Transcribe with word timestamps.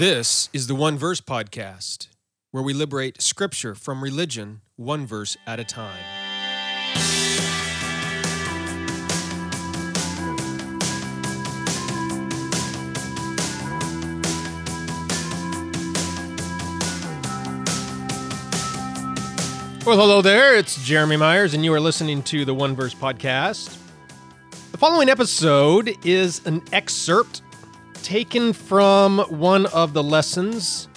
This 0.00 0.48
is 0.54 0.66
the 0.66 0.74
One 0.74 0.96
Verse 0.96 1.20
Podcast, 1.20 2.08
where 2.52 2.62
we 2.62 2.72
liberate 2.72 3.20
scripture 3.20 3.74
from 3.74 4.02
religion 4.02 4.62
one 4.76 5.04
verse 5.04 5.36
at 5.46 5.60
a 5.60 5.64
time. 5.64 6.02
Well, 19.84 19.98
hello 19.98 20.22
there. 20.22 20.56
It's 20.56 20.82
Jeremy 20.82 21.18
Myers, 21.18 21.52
and 21.52 21.62
you 21.62 21.74
are 21.74 21.80
listening 21.80 22.22
to 22.22 22.46
the 22.46 22.54
One 22.54 22.74
Verse 22.74 22.94
Podcast. 22.94 23.76
The 24.72 24.78
following 24.78 25.10
episode 25.10 25.94
is 26.06 26.40
an 26.46 26.62
excerpt 26.72 27.42
taken 28.10 28.52
from 28.52 29.20
one 29.28 29.66
of 29.66 29.92
the 29.92 30.02
lessons 30.02 30.88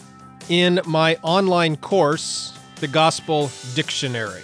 in 0.50 0.82
my 0.88 1.16
online 1.22 1.78
course, 1.78 2.58
The 2.78 2.88
Gospel 2.88 3.52
Dictionary. 3.76 4.42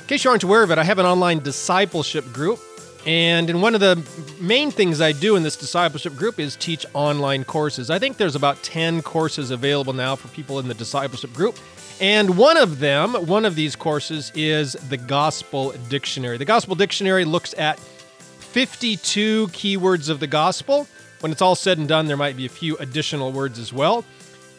In 0.00 0.06
case 0.08 0.24
you 0.24 0.30
aren't 0.30 0.42
aware 0.42 0.64
of 0.64 0.72
it, 0.72 0.78
I 0.78 0.82
have 0.82 0.98
an 0.98 1.06
online 1.06 1.38
discipleship 1.38 2.32
group. 2.32 2.58
And 3.06 3.48
in 3.48 3.60
one 3.60 3.76
of 3.76 3.80
the 3.80 4.04
main 4.40 4.72
things 4.72 5.00
I 5.00 5.12
do 5.12 5.36
in 5.36 5.44
this 5.44 5.54
discipleship 5.54 6.16
group 6.16 6.40
is 6.40 6.56
teach 6.56 6.84
online 6.94 7.44
courses. 7.44 7.90
I 7.90 8.00
think 8.00 8.16
there's 8.16 8.34
about 8.34 8.60
10 8.64 9.02
courses 9.02 9.52
available 9.52 9.92
now 9.92 10.16
for 10.16 10.26
people 10.34 10.58
in 10.58 10.66
the 10.66 10.74
discipleship 10.74 11.32
group. 11.32 11.56
And 12.00 12.36
one 12.36 12.56
of 12.56 12.80
them, 12.80 13.14
one 13.14 13.44
of 13.44 13.54
these 13.54 13.76
courses, 13.76 14.32
is 14.34 14.72
the 14.72 14.96
Gospel 14.96 15.72
Dictionary. 15.88 16.38
The 16.38 16.44
Gospel 16.44 16.74
Dictionary 16.74 17.24
looks 17.24 17.54
at 17.56 17.78
52 17.78 19.46
keywords 19.48 20.08
of 20.08 20.18
the 20.18 20.26
gospel. 20.26 20.88
When 21.20 21.32
it's 21.32 21.42
all 21.42 21.54
said 21.54 21.78
and 21.78 21.88
done, 21.88 22.06
there 22.06 22.16
might 22.16 22.36
be 22.36 22.46
a 22.46 22.50
few 22.50 22.76
additional 22.76 23.32
words 23.32 23.58
as 23.58 23.72
well. 23.72 24.04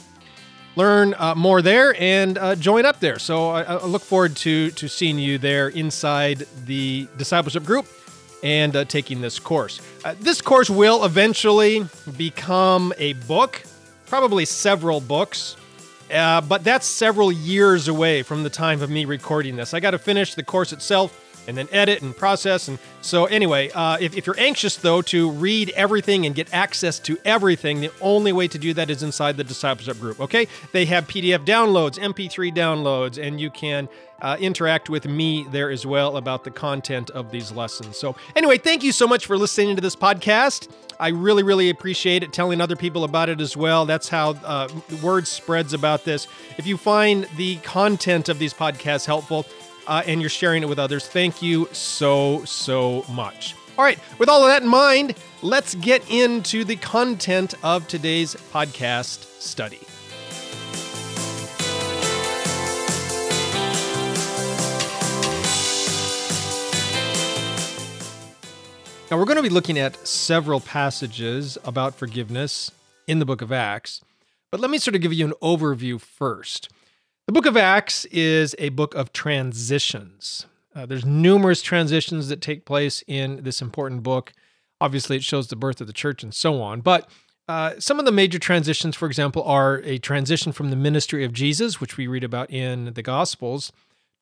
Learn 0.76 1.14
uh, 1.18 1.34
more 1.34 1.62
there 1.62 1.96
and 1.98 2.38
uh, 2.38 2.54
join 2.54 2.84
up 2.84 3.00
there. 3.00 3.18
So 3.18 3.48
I, 3.48 3.62
I, 3.62 3.84
look 3.84 4.02
forward 4.02 4.36
to 4.36 4.70
to 4.72 4.88
seeing 4.88 5.18
you 5.18 5.38
there 5.38 5.68
inside 5.68 6.46
the 6.66 7.08
discipleship 7.16 7.64
group 7.64 7.86
and 8.42 8.76
uh, 8.76 8.84
taking 8.84 9.22
this 9.22 9.38
course. 9.38 9.80
Uh, 10.04 10.14
this 10.20 10.42
course 10.42 10.68
will 10.68 11.04
eventually 11.04 11.86
become 12.16 12.92
a 12.98 13.14
book 13.14 13.62
probably 14.06 14.44
several 14.44 15.00
books. 15.00 15.56
Uh, 16.12 16.40
but 16.40 16.62
that's 16.62 16.86
several 16.86 17.32
years 17.32 17.88
away 17.88 18.22
from 18.22 18.44
the 18.44 18.50
time 18.50 18.80
of 18.80 18.88
me 18.88 19.04
recording 19.04 19.56
this. 19.56 19.74
I 19.74 19.80
got 19.80 19.90
to 19.90 19.98
finish 19.98 20.34
the 20.36 20.44
course 20.44 20.72
itself 20.72 21.20
and 21.46 21.56
then 21.56 21.68
edit 21.72 22.02
and 22.02 22.16
process. 22.16 22.68
And 22.68 22.78
so, 23.00 23.26
anyway, 23.26 23.70
uh, 23.70 23.98
if, 24.00 24.16
if 24.16 24.26
you're 24.26 24.38
anxious 24.38 24.76
though 24.76 25.02
to 25.02 25.30
read 25.30 25.70
everything 25.70 26.26
and 26.26 26.34
get 26.34 26.52
access 26.52 26.98
to 27.00 27.18
everything, 27.24 27.80
the 27.80 27.92
only 28.00 28.32
way 28.32 28.48
to 28.48 28.58
do 28.58 28.74
that 28.74 28.90
is 28.90 29.02
inside 29.02 29.36
the 29.36 29.44
discipleship 29.44 29.98
group. 30.00 30.20
Okay, 30.20 30.46
they 30.72 30.86
have 30.86 31.06
PDF 31.06 31.44
downloads, 31.44 31.98
MP3 31.98 32.54
downloads, 32.54 33.24
and 33.24 33.40
you 33.40 33.50
can 33.50 33.88
uh, 34.22 34.36
interact 34.40 34.88
with 34.88 35.06
me 35.06 35.46
there 35.50 35.70
as 35.70 35.84
well 35.84 36.16
about 36.16 36.44
the 36.44 36.50
content 36.50 37.10
of 37.10 37.30
these 37.30 37.52
lessons. 37.52 37.96
So, 37.98 38.16
anyway, 38.34 38.58
thank 38.58 38.82
you 38.82 38.92
so 38.92 39.06
much 39.06 39.26
for 39.26 39.36
listening 39.36 39.76
to 39.76 39.82
this 39.82 39.96
podcast. 39.96 40.68
I 40.98 41.08
really, 41.08 41.42
really 41.42 41.70
appreciate 41.70 42.22
it. 42.22 42.32
Telling 42.32 42.60
other 42.60 42.76
people 42.76 43.04
about 43.04 43.28
it 43.28 43.40
as 43.40 43.56
well. 43.56 43.84
That's 43.86 44.08
how 44.08 44.30
uh, 44.44 44.68
word 45.02 45.26
spreads 45.26 45.72
about 45.74 46.04
this. 46.04 46.26
If 46.56 46.66
you 46.66 46.76
find 46.76 47.28
the 47.36 47.56
content 47.56 48.28
of 48.28 48.38
these 48.38 48.54
podcasts 48.54 49.04
helpful 49.04 49.44
uh, 49.86 50.02
and 50.06 50.20
you're 50.20 50.30
sharing 50.30 50.62
it 50.62 50.68
with 50.68 50.78
others, 50.78 51.06
thank 51.06 51.42
you 51.42 51.68
so, 51.72 52.44
so 52.44 53.04
much. 53.10 53.54
All 53.78 53.84
right, 53.84 53.98
with 54.18 54.28
all 54.28 54.42
of 54.42 54.48
that 54.48 54.62
in 54.62 54.68
mind, 54.68 55.14
let's 55.42 55.74
get 55.74 56.10
into 56.10 56.64
the 56.64 56.76
content 56.76 57.54
of 57.62 57.86
today's 57.86 58.34
podcast 58.52 59.40
study. 59.40 59.80
Now, 69.08 69.18
we're 69.18 69.24
going 69.24 69.36
to 69.36 69.42
be 69.42 69.50
looking 69.50 69.78
at 69.78 70.04
several 70.04 70.58
passages 70.58 71.56
about 71.64 71.94
forgiveness 71.94 72.72
in 73.06 73.20
the 73.20 73.24
book 73.24 73.40
of 73.40 73.52
Acts, 73.52 74.00
but 74.50 74.58
let 74.58 74.68
me 74.68 74.78
sort 74.78 74.96
of 74.96 75.00
give 75.00 75.12
you 75.12 75.24
an 75.24 75.34
overview 75.40 76.00
first. 76.00 76.70
The 77.26 77.32
book 77.32 77.46
of 77.46 77.56
Acts 77.56 78.04
is 78.06 78.54
a 78.56 78.68
book 78.68 78.94
of 78.94 79.12
transitions. 79.12 80.46
Uh, 80.76 80.86
there's 80.86 81.04
numerous 81.04 81.60
transitions 81.60 82.28
that 82.28 82.40
take 82.40 82.64
place 82.64 83.02
in 83.08 83.42
this 83.42 83.60
important 83.60 84.04
book. 84.04 84.32
Obviously, 84.80 85.16
it 85.16 85.24
shows 85.24 85.48
the 85.48 85.56
birth 85.56 85.80
of 85.80 85.88
the 85.88 85.92
church 85.92 86.22
and 86.22 86.32
so 86.32 86.62
on, 86.62 86.82
but 86.82 87.10
uh, 87.48 87.72
some 87.80 87.98
of 87.98 88.04
the 88.04 88.12
major 88.12 88.38
transitions, 88.38 88.94
for 88.94 89.06
example, 89.06 89.42
are 89.42 89.78
a 89.78 89.98
transition 89.98 90.52
from 90.52 90.70
the 90.70 90.76
ministry 90.76 91.24
of 91.24 91.32
Jesus, 91.32 91.80
which 91.80 91.96
we 91.96 92.06
read 92.06 92.22
about 92.22 92.48
in 92.48 92.92
the 92.94 93.02
Gospels, 93.02 93.72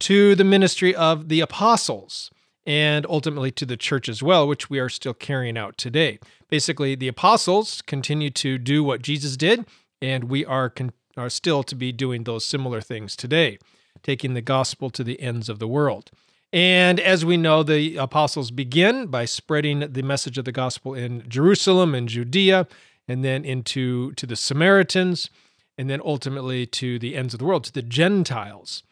to 0.00 0.34
the 0.34 0.42
ministry 0.42 0.94
of 0.94 1.28
the 1.28 1.40
apostles 1.40 2.30
and 2.64 3.04
ultimately 3.10 3.50
to 3.50 3.66
the 3.66 3.76
church 3.76 4.08
as 4.08 4.22
well, 4.22 4.48
which 4.48 4.70
we 4.70 4.78
are 4.78 4.88
still 4.88 5.12
carrying 5.12 5.58
out 5.58 5.76
today. 5.76 6.18
Basically, 6.48 6.94
the 6.94 7.08
apostles 7.08 7.82
continue 7.82 8.30
to 8.30 8.56
do 8.56 8.82
what 8.82 9.02
Jesus 9.02 9.36
did, 9.36 9.66
and 10.00 10.24
we 10.24 10.42
are, 10.46 10.70
con- 10.70 10.94
are 11.16 11.30
still 11.30 11.62
to 11.64 11.74
be 11.74 11.92
doing 11.92 12.24
those 12.24 12.44
similar 12.44 12.80
things 12.80 13.16
today, 13.16 13.58
taking 14.02 14.34
the 14.34 14.40
gospel 14.40 14.90
to 14.90 15.04
the 15.04 15.20
ends 15.20 15.48
of 15.48 15.58
the 15.58 15.68
world. 15.68 16.10
And 16.52 17.00
as 17.00 17.24
we 17.24 17.36
know, 17.36 17.62
the 17.62 17.96
apostles 17.96 18.50
begin 18.50 19.08
by 19.08 19.24
spreading 19.24 19.80
the 19.80 20.02
message 20.02 20.38
of 20.38 20.44
the 20.44 20.52
gospel 20.52 20.94
in 20.94 21.28
Jerusalem 21.28 21.94
and 21.94 22.08
Judea, 22.08 22.68
and 23.08 23.24
then 23.24 23.44
into 23.44 24.12
to 24.12 24.26
the 24.26 24.36
Samaritans, 24.36 25.30
and 25.76 25.90
then 25.90 26.00
ultimately 26.04 26.64
to 26.66 26.98
the 26.98 27.16
ends 27.16 27.34
of 27.34 27.38
the 27.38 27.44
world, 27.44 27.64
to 27.64 27.72
the 27.72 27.82
Gentiles. 27.82 28.82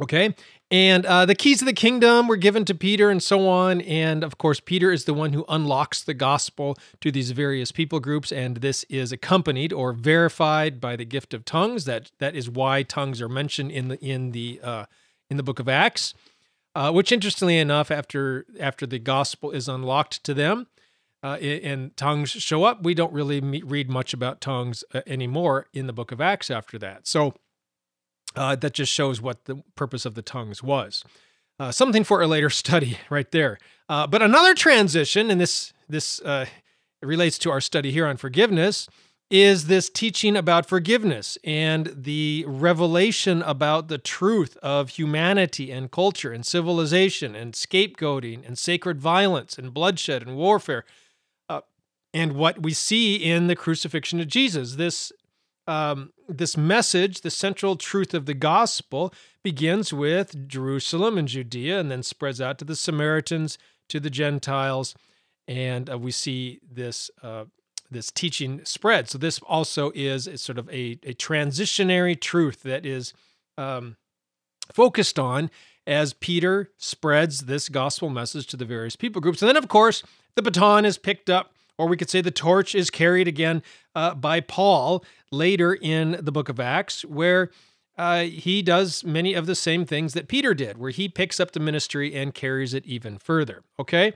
Okay. 0.00 0.34
And 0.70 1.04
uh, 1.04 1.26
the 1.26 1.34
keys 1.34 1.60
of 1.60 1.66
the 1.66 1.72
kingdom 1.72 2.28
were 2.28 2.36
given 2.36 2.64
to 2.66 2.74
Peter 2.74 3.10
and 3.10 3.20
so 3.20 3.48
on. 3.48 3.80
And 3.80 4.22
of 4.22 4.38
course, 4.38 4.60
Peter 4.60 4.92
is 4.92 5.04
the 5.04 5.14
one 5.14 5.32
who 5.32 5.44
unlocks 5.48 6.02
the 6.02 6.14
gospel 6.14 6.76
to 7.00 7.10
these 7.10 7.32
various 7.32 7.72
people 7.72 7.98
groups. 7.98 8.30
And 8.30 8.58
this 8.58 8.84
is 8.84 9.10
accompanied 9.10 9.72
or 9.72 9.92
verified 9.92 10.80
by 10.80 10.94
the 10.94 11.04
gift 11.04 11.34
of 11.34 11.44
tongues. 11.44 11.86
That 11.86 12.12
that 12.18 12.36
is 12.36 12.48
why 12.48 12.84
tongues 12.84 13.20
are 13.20 13.28
mentioned 13.28 13.72
in 13.72 13.88
the 13.88 13.98
in 13.98 14.30
the 14.30 14.60
uh, 14.62 14.84
in 15.28 15.36
the 15.36 15.42
book 15.42 15.58
of 15.58 15.68
Acts. 15.68 16.14
Uh, 16.72 16.92
which, 16.92 17.10
interestingly 17.10 17.58
enough, 17.58 17.90
after 17.90 18.46
after 18.60 18.86
the 18.86 19.00
gospel 19.00 19.50
is 19.50 19.68
unlocked 19.68 20.22
to 20.22 20.32
them, 20.32 20.68
uh, 21.20 21.34
and 21.34 21.96
tongues 21.96 22.30
show 22.30 22.62
up, 22.62 22.84
we 22.84 22.94
don't 22.94 23.12
really 23.12 23.40
meet, 23.40 23.66
read 23.66 23.90
much 23.90 24.14
about 24.14 24.40
tongues 24.40 24.84
uh, 24.94 25.00
anymore 25.04 25.66
in 25.72 25.88
the 25.88 25.92
book 25.92 26.12
of 26.12 26.20
Acts 26.20 26.48
after 26.48 26.78
that. 26.78 27.08
So 27.08 27.34
uh, 28.36 28.56
that 28.56 28.74
just 28.74 28.92
shows 28.92 29.20
what 29.20 29.44
the 29.44 29.62
purpose 29.74 30.04
of 30.04 30.14
the 30.14 30.22
tongues 30.22 30.62
was. 30.62 31.04
Uh, 31.58 31.70
something 31.70 32.04
for 32.04 32.22
a 32.22 32.26
later 32.26 32.50
study, 32.62 32.98
right 33.10 33.30
there. 33.30 33.58
Uh, 33.88 34.06
but 34.06 34.22
another 34.22 34.54
transition, 34.54 35.30
and 35.30 35.40
this 35.40 35.72
this 35.88 36.20
uh, 36.20 36.46
relates 37.02 37.38
to 37.38 37.50
our 37.50 37.60
study 37.60 37.90
here 37.90 38.06
on 38.06 38.16
forgiveness, 38.16 38.88
is 39.30 39.68
this 39.68 39.88
teaching 39.88 40.36
about 40.36 40.66
forgiveness 40.66 41.38
and 41.44 41.92
the 41.96 42.44
revelation 42.48 43.42
about 43.42 43.88
the 43.88 43.98
truth 43.98 44.56
of 44.58 44.90
humanity 44.90 45.70
and 45.70 45.92
culture 45.92 46.32
and 46.32 46.44
civilization 46.44 47.36
and 47.36 47.54
scapegoating 47.54 48.46
and 48.46 48.58
sacred 48.58 49.00
violence 49.00 49.56
and 49.56 49.72
bloodshed 49.72 50.22
and 50.22 50.36
warfare. 50.36 50.84
Uh, 51.48 51.60
and 52.12 52.32
what 52.32 52.62
we 52.62 52.72
see 52.72 53.16
in 53.16 53.46
the 53.46 53.54
crucifixion 53.54 54.18
of 54.20 54.26
Jesus, 54.26 54.74
this 54.74 55.12
um, 55.66 56.12
this 56.28 56.56
message, 56.56 57.20
the 57.20 57.30
central 57.30 57.76
truth 57.76 58.14
of 58.14 58.26
the 58.26 58.34
gospel, 58.34 59.12
begins 59.42 59.92
with 59.92 60.48
Jerusalem 60.48 61.18
and 61.18 61.28
Judea 61.28 61.78
and 61.78 61.90
then 61.90 62.02
spreads 62.02 62.40
out 62.40 62.58
to 62.58 62.64
the 62.64 62.76
Samaritans, 62.76 63.58
to 63.88 64.00
the 64.00 64.10
Gentiles. 64.10 64.94
And 65.46 65.90
uh, 65.90 65.98
we 65.98 66.10
see 66.10 66.60
this. 66.70 67.10
Uh, 67.22 67.44
this 67.92 68.12
teaching 68.12 68.60
spread. 68.64 69.08
So 69.08 69.18
this 69.18 69.40
also 69.40 69.90
is 69.96 70.28
sort 70.40 70.58
of 70.58 70.68
a, 70.68 70.96
a 71.02 71.12
transitionary 71.14 72.18
truth 72.20 72.62
that 72.62 72.86
is 72.86 73.12
um, 73.58 73.96
focused 74.72 75.18
on 75.18 75.50
as 75.88 76.12
Peter 76.12 76.70
spreads 76.76 77.40
this 77.40 77.68
gospel 77.68 78.08
message 78.08 78.46
to 78.46 78.56
the 78.56 78.64
various 78.64 78.94
people 78.94 79.20
groups. 79.20 79.42
And 79.42 79.48
then, 79.48 79.56
of 79.56 79.66
course, 79.66 80.04
the 80.36 80.42
baton 80.42 80.84
is 80.84 80.98
picked 80.98 81.28
up 81.28 81.52
or 81.80 81.86
we 81.86 81.96
could 81.96 82.10
say 82.10 82.20
the 82.20 82.30
torch 82.30 82.74
is 82.74 82.90
carried 82.90 83.26
again 83.26 83.62
uh, 83.94 84.14
by 84.14 84.40
Paul 84.40 85.02
later 85.30 85.74
in 85.74 86.18
the 86.20 86.32
book 86.32 86.48
of 86.48 86.60
Acts, 86.60 87.04
where 87.04 87.50
uh, 87.96 88.22
he 88.22 88.62
does 88.62 89.04
many 89.04 89.34
of 89.34 89.46
the 89.46 89.54
same 89.54 89.84
things 89.84 90.14
that 90.14 90.28
Peter 90.28 90.54
did, 90.54 90.78
where 90.78 90.90
he 90.90 91.08
picks 91.08 91.38
up 91.38 91.52
the 91.52 91.60
ministry 91.60 92.14
and 92.14 92.34
carries 92.34 92.74
it 92.74 92.86
even 92.86 93.18
further. 93.18 93.62
Okay? 93.78 94.12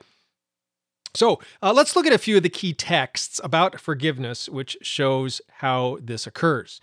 So 1.15 1.39
uh, 1.63 1.73
let's 1.73 1.95
look 1.95 2.07
at 2.07 2.13
a 2.13 2.19
few 2.19 2.39
of 2.39 2.43
the 2.43 2.49
key 2.49 2.73
texts 2.73 3.41
about 3.45 3.81
forgiveness, 3.81 4.49
which 4.49 4.77
shows 4.83 5.41
how 5.59 5.99
this 6.01 6.27
occurs. 6.27 6.81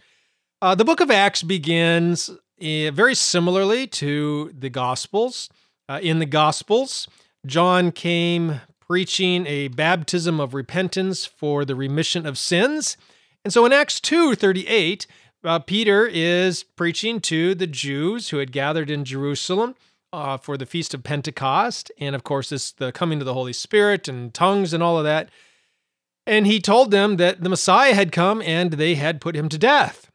Uh, 0.61 0.75
the 0.75 0.85
book 0.85 1.01
of 1.01 1.11
Acts 1.11 1.43
begins 1.43 2.29
uh, 2.29 2.91
very 2.91 3.15
similarly 3.15 3.87
to 3.87 4.53
the 4.57 4.69
Gospels. 4.69 5.49
Uh, 5.89 5.99
in 6.01 6.19
the 6.19 6.25
Gospels, 6.25 7.07
John 7.45 7.91
came 7.91 8.61
preaching 8.79 9.45
a 9.47 9.69
baptism 9.69 10.39
of 10.39 10.53
repentance 10.53 11.25
for 11.25 11.65
the 11.65 11.75
remission 11.75 12.25
of 12.25 12.37
sins. 12.37 12.95
And 13.43 13.53
so 13.53 13.65
in 13.65 13.73
Acts 13.73 13.99
2 13.99 14.35
38, 14.35 15.07
uh, 15.43 15.59
Peter 15.59 16.05
is 16.05 16.63
preaching 16.63 17.19
to 17.21 17.55
the 17.55 17.67
Jews 17.67 18.29
who 18.29 18.37
had 18.37 18.51
gathered 18.51 18.89
in 18.91 19.03
Jerusalem 19.03 19.75
uh, 20.13 20.37
for 20.37 20.57
the 20.57 20.65
Feast 20.65 20.93
of 20.93 21.03
Pentecost. 21.03 21.91
And 21.99 22.15
of 22.15 22.23
course, 22.23 22.49
this 22.49 22.71
the 22.71 22.91
coming 22.91 23.19
to 23.19 23.25
the 23.25 23.33
Holy 23.33 23.53
Spirit 23.53 24.07
and 24.07 24.33
tongues 24.33 24.73
and 24.73 24.83
all 24.83 24.97
of 24.97 25.03
that. 25.03 25.29
And 26.27 26.45
he 26.45 26.59
told 26.59 26.91
them 26.91 27.17
that 27.17 27.41
the 27.41 27.49
Messiah 27.49 27.95
had 27.95 28.11
come 28.11 28.41
and 28.43 28.73
they 28.73 28.95
had 28.95 29.21
put 29.21 29.35
him 29.35 29.49
to 29.49 29.57
death. 29.57 30.11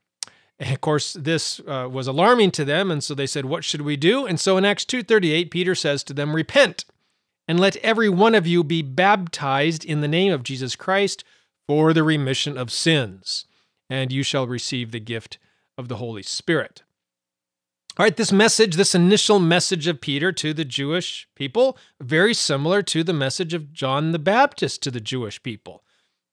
And 0.59 0.73
of 0.73 0.81
course, 0.81 1.13
this 1.13 1.61
uh, 1.67 1.89
was 1.91 2.07
alarming 2.07 2.53
to 2.53 2.65
them, 2.65 2.91
and 2.91 3.05
so 3.05 3.15
they 3.15 3.27
said, 3.27 3.45
"What 3.45 3.63
should 3.63 3.83
we 3.83 3.97
do?" 3.97 4.25
And 4.25 4.41
so 4.41 4.57
in 4.57 4.65
Acts 4.65 4.87
2:38, 4.87 5.51
Peter 5.51 5.75
says 5.75 6.03
to 6.05 6.15
them, 6.15 6.35
"Repent, 6.35 6.87
and 7.47 7.61
let 7.61 7.77
every 7.77 8.09
one 8.09 8.35
of 8.35 8.47
you 8.47 8.65
be 8.65 8.81
baptized 8.81 9.85
in 9.85 10.01
the 10.01 10.09
name 10.09 10.33
of 10.33 10.43
Jesus 10.43 10.75
Christ 10.75 11.25
for 11.67 11.93
the 11.93 12.03
remission 12.03 12.57
of 12.57 12.71
sins, 12.71 13.45
and 13.89 14.13
you 14.13 14.23
shall 14.23 14.47
receive 14.47 14.91
the 14.91 15.01
gift 15.01 15.39
of 15.77 15.89
the 15.89 15.97
Holy 15.97 16.23
Spirit." 16.23 16.83
All 17.99 18.05
right, 18.05 18.17
this 18.17 18.31
message, 18.31 18.77
this 18.77 18.95
initial 18.95 19.39
message 19.39 19.87
of 19.87 20.03
Peter 20.03 20.31
to 20.31 20.53
the 20.53 20.67
Jewish 20.67 21.27
people, 21.35 21.79
very 21.99 22.35
similar 22.35 22.83
to 22.83 23.03
the 23.03 23.15
message 23.15 23.55
of 23.55 23.73
John 23.73 24.13
the 24.13 24.19
Baptist 24.19 24.83
to 24.83 24.91
the 24.91 25.01
Jewish 25.01 25.43
people. 25.43 25.83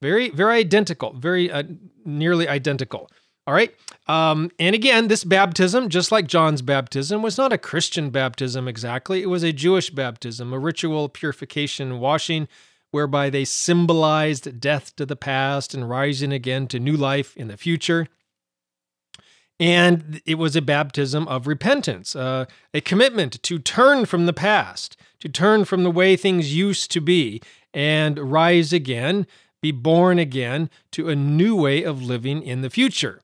Very, 0.01 0.29
very 0.29 0.57
identical, 0.57 1.13
very 1.13 1.49
uh, 1.49 1.63
nearly 2.03 2.49
identical. 2.49 3.09
All 3.47 3.53
right. 3.53 3.73
Um, 4.07 4.51
and 4.59 4.75
again, 4.75 5.07
this 5.07 5.23
baptism, 5.23 5.87
just 5.87 6.11
like 6.11 6.27
John's 6.27 6.61
baptism, 6.61 7.21
was 7.21 7.37
not 7.37 7.53
a 7.53 7.57
Christian 7.57 8.09
baptism 8.09 8.67
exactly. 8.67 9.21
It 9.21 9.29
was 9.29 9.43
a 9.43 9.53
Jewish 9.53 9.89
baptism, 9.89 10.51
a 10.51 10.59
ritual 10.59 11.07
purification 11.07 12.01
washing 12.01 12.49
whereby 12.93 13.29
they 13.29 13.43
symbolized 13.43 14.59
death 14.61 14.95
to 14.95 15.05
the 15.05 15.15
past 15.15 15.73
and 15.73 15.89
rising 15.89 16.31
again 16.31 16.67
to 16.67 16.79
new 16.79 16.95
life 16.95 17.35
in 17.35 17.47
the 17.47 17.57
future. 17.57 18.07
And 19.59 20.21
it 20.25 20.35
was 20.35 20.55
a 20.55 20.61
baptism 20.61 21.27
of 21.27 21.47
repentance, 21.47 22.15
uh, 22.15 22.45
a 22.73 22.81
commitment 22.81 23.41
to 23.43 23.57
turn 23.59 24.05
from 24.05 24.25
the 24.25 24.33
past, 24.33 24.95
to 25.21 25.29
turn 25.29 25.65
from 25.65 25.83
the 25.83 25.91
way 25.91 26.15
things 26.15 26.55
used 26.55 26.91
to 26.91 27.01
be, 27.01 27.41
and 27.73 28.31
rise 28.31 28.71
again, 28.71 29.25
be 29.61 29.71
born 29.71 30.19
again 30.19 30.69
to 30.91 31.09
a 31.09 31.15
new 31.15 31.55
way 31.55 31.81
of 31.81 32.03
living 32.03 32.43
in 32.43 32.61
the 32.61 32.69
future. 32.69 33.21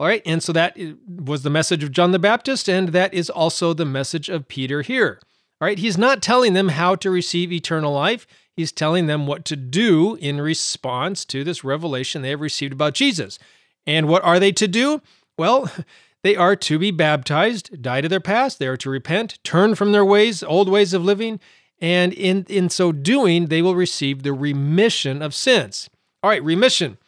All 0.00 0.08
right, 0.08 0.22
and 0.26 0.42
so 0.42 0.52
that 0.52 0.76
was 1.06 1.42
the 1.44 1.50
message 1.50 1.84
of 1.84 1.92
John 1.92 2.10
the 2.10 2.18
Baptist, 2.18 2.68
and 2.68 2.88
that 2.88 3.14
is 3.14 3.30
also 3.30 3.72
the 3.72 3.84
message 3.84 4.28
of 4.28 4.48
Peter 4.48 4.82
here. 4.82 5.20
All 5.60 5.66
right, 5.66 5.78
he's 5.78 5.96
not 5.96 6.22
telling 6.22 6.54
them 6.54 6.70
how 6.70 6.96
to 6.96 7.08
receive 7.10 7.52
eternal 7.52 7.92
life. 7.92 8.26
He's 8.56 8.72
telling 8.72 9.06
them 9.06 9.26
what 9.26 9.44
to 9.46 9.56
do 9.56 10.16
in 10.16 10.40
response 10.40 11.24
to 11.26 11.42
this 11.42 11.64
revelation 11.64 12.22
they 12.22 12.30
have 12.30 12.40
received 12.40 12.72
about 12.72 12.94
Jesus. 12.94 13.38
And 13.86 14.08
what 14.08 14.22
are 14.24 14.38
they 14.38 14.52
to 14.52 14.68
do? 14.68 15.00
Well, 15.38 15.70
they 16.22 16.36
are 16.36 16.56
to 16.56 16.78
be 16.78 16.90
baptized, 16.90 17.82
die 17.82 18.00
to 18.00 18.08
their 18.08 18.20
past, 18.20 18.58
they 18.58 18.66
are 18.66 18.76
to 18.76 18.90
repent, 18.90 19.38
turn 19.42 19.74
from 19.74 19.92
their 19.92 20.04
ways, 20.04 20.42
old 20.42 20.68
ways 20.68 20.94
of 20.94 21.04
living, 21.04 21.40
and 21.80 22.12
in, 22.12 22.46
in 22.48 22.68
so 22.70 22.92
doing, 22.92 23.46
they 23.46 23.60
will 23.60 23.74
receive 23.74 24.22
the 24.22 24.32
remission 24.32 25.20
of 25.20 25.34
sins. 25.34 25.90
All 26.22 26.30
right, 26.30 26.42
remission. 26.44 26.98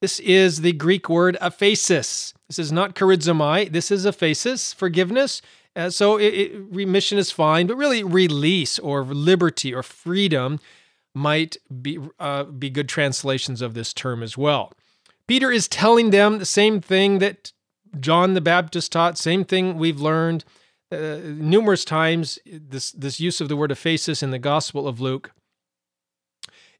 This 0.00 0.18
is 0.20 0.62
the 0.62 0.72
Greek 0.72 1.08
word 1.08 1.38
aphesis. 1.40 2.34
This 2.48 2.58
is 2.58 2.72
not 2.72 2.94
charizomai. 2.94 3.70
This 3.70 3.90
is 3.90 4.04
aphesis, 4.04 4.74
forgiveness. 4.74 5.40
Uh, 5.76 5.90
so 5.90 6.16
it, 6.16 6.34
it, 6.34 6.52
remission 6.70 7.18
is 7.18 7.30
fine, 7.30 7.66
but 7.66 7.76
really 7.76 8.02
release 8.02 8.78
or 8.78 9.04
liberty 9.04 9.72
or 9.72 9.82
freedom 9.82 10.58
might 11.16 11.56
be 11.80 11.98
uh, 12.20 12.44
be 12.44 12.68
good 12.68 12.88
translations 12.88 13.62
of 13.62 13.72
this 13.72 13.94
term 13.94 14.22
as 14.22 14.36
well. 14.36 14.72
Peter 15.26 15.50
is 15.50 15.66
telling 15.66 16.10
them 16.10 16.38
the 16.38 16.44
same 16.44 16.80
thing 16.80 17.18
that 17.20 17.52
John 17.98 18.34
the 18.34 18.42
Baptist 18.42 18.92
taught, 18.92 19.16
same 19.16 19.42
thing 19.42 19.78
we've 19.78 20.00
learned 20.00 20.44
uh, 20.92 21.18
numerous 21.24 21.86
times. 21.86 22.38
This 22.44 22.92
this 22.92 23.18
use 23.18 23.40
of 23.40 23.48
the 23.48 23.56
word 23.56 23.70
aphesis 23.70 24.22
in 24.22 24.30
the 24.30 24.38
Gospel 24.38 24.86
of 24.86 25.00
Luke 25.00 25.32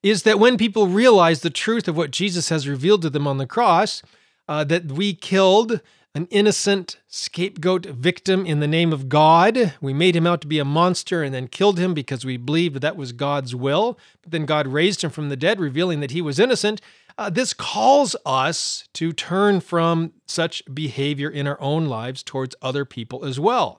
is 0.03 0.25
that 0.25 0.39
when 0.39 0.59
people 0.59 0.87
realize 0.87 1.41
the 1.41 1.51
truth 1.51 1.89
of 1.89 1.97
what 1.97 2.11
Jesus 2.11 2.51
has 2.51 2.69
revealed 2.69 3.03
to 3.03 3.11
them 3.11 3.27
on 3.27 3.39
the 3.39 3.47
cross, 3.47 4.03
uh, 4.47 4.63
that 4.65 4.93
we 4.93 5.15
killed 5.15 5.81
an 6.17 6.27
innocent 6.31 6.97
scapegoat 7.09 7.85
victim 7.85 8.47
in 8.47 8.61
the 8.61 8.67
name 8.67 8.91
of 8.91 9.07
God. 9.07 9.75
We 9.83 9.93
made 9.93 10.17
him 10.17 10.27
out 10.27 10.41
to 10.41 10.47
be 10.47 10.59
a 10.59 10.65
monster 10.65 11.23
and 11.23 11.35
then 11.35 11.47
killed 11.47 11.79
him 11.79 11.93
because 11.93 12.25
we 12.25 12.39
believed 12.39 12.81
that 12.81 12.97
was 12.97 13.13
God's 13.13 13.55
will. 13.55 13.99
But 14.23 14.33
then 14.33 14.47
God 14.47 14.67
raised 14.67 15.05
him 15.05 15.11
from 15.11 15.29
the 15.29 15.37
dead, 15.37 15.61
revealing 15.61 16.01
that 16.01 16.13
he 16.13 16.23
was 16.23 16.39
innocent. 16.39 16.81
Uh, 17.19 17.29
this 17.29 17.53
calls 17.53 18.17
us 18.25 18.89
to 18.95 19.13
turn 19.13 19.61
from 19.61 20.15
such 20.27 20.63
behavior 20.73 21.29
in 21.29 21.47
our 21.47 21.61
own 21.61 21.85
lives 21.85 22.23
towards 22.23 22.57
other 22.63 22.87
people 22.87 23.27
as 23.27 23.39
well. 23.39 23.79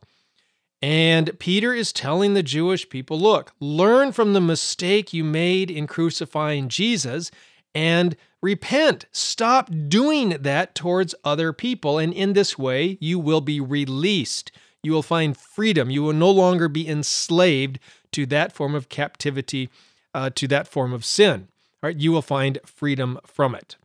And 0.79 1.39
Peter 1.39 1.73
is 1.73 1.91
telling 1.91 2.35
the 2.35 2.43
Jewish 2.43 2.87
people 2.87 3.19
look, 3.19 3.51
learn 3.59 4.11
from 4.11 4.33
the 4.33 4.41
mistake 4.41 5.11
you 5.11 5.23
made 5.23 5.71
in 5.71 5.87
crucifying 5.87 6.69
Jesus 6.69 7.31
and 7.73 8.15
repent. 8.51 9.05
Stop 9.11 9.69
doing 9.87 10.29
that 10.29 10.75
towards 10.75 11.13
other 11.23 11.53
people. 11.53 11.97
And 11.99 12.13
in 12.13 12.33
this 12.33 12.57
way, 12.57 12.97
you 12.99 13.19
will 13.19 13.41
be 13.41 13.59
released. 13.59 14.51
You 14.83 14.91
will 14.93 15.03
find 15.03 15.35
freedom. 15.35 15.89
You 15.89 16.03
will 16.03 16.13
no 16.13 16.31
longer 16.31 16.67
be 16.69 16.87
enslaved 16.87 17.79
to 18.11 18.25
that 18.27 18.53
form 18.53 18.73
of 18.73 18.89
captivity, 18.89 19.69
uh, 20.13 20.29
to 20.35 20.47
that 20.47 20.67
form 20.67 20.93
of 20.93 21.03
sin 21.03 21.47
right? 21.81 21.97
You 21.97 22.11
will 22.11 22.21
find 22.21 22.59
freedom 22.65 23.19
from 23.25 23.55
it. 23.55 23.75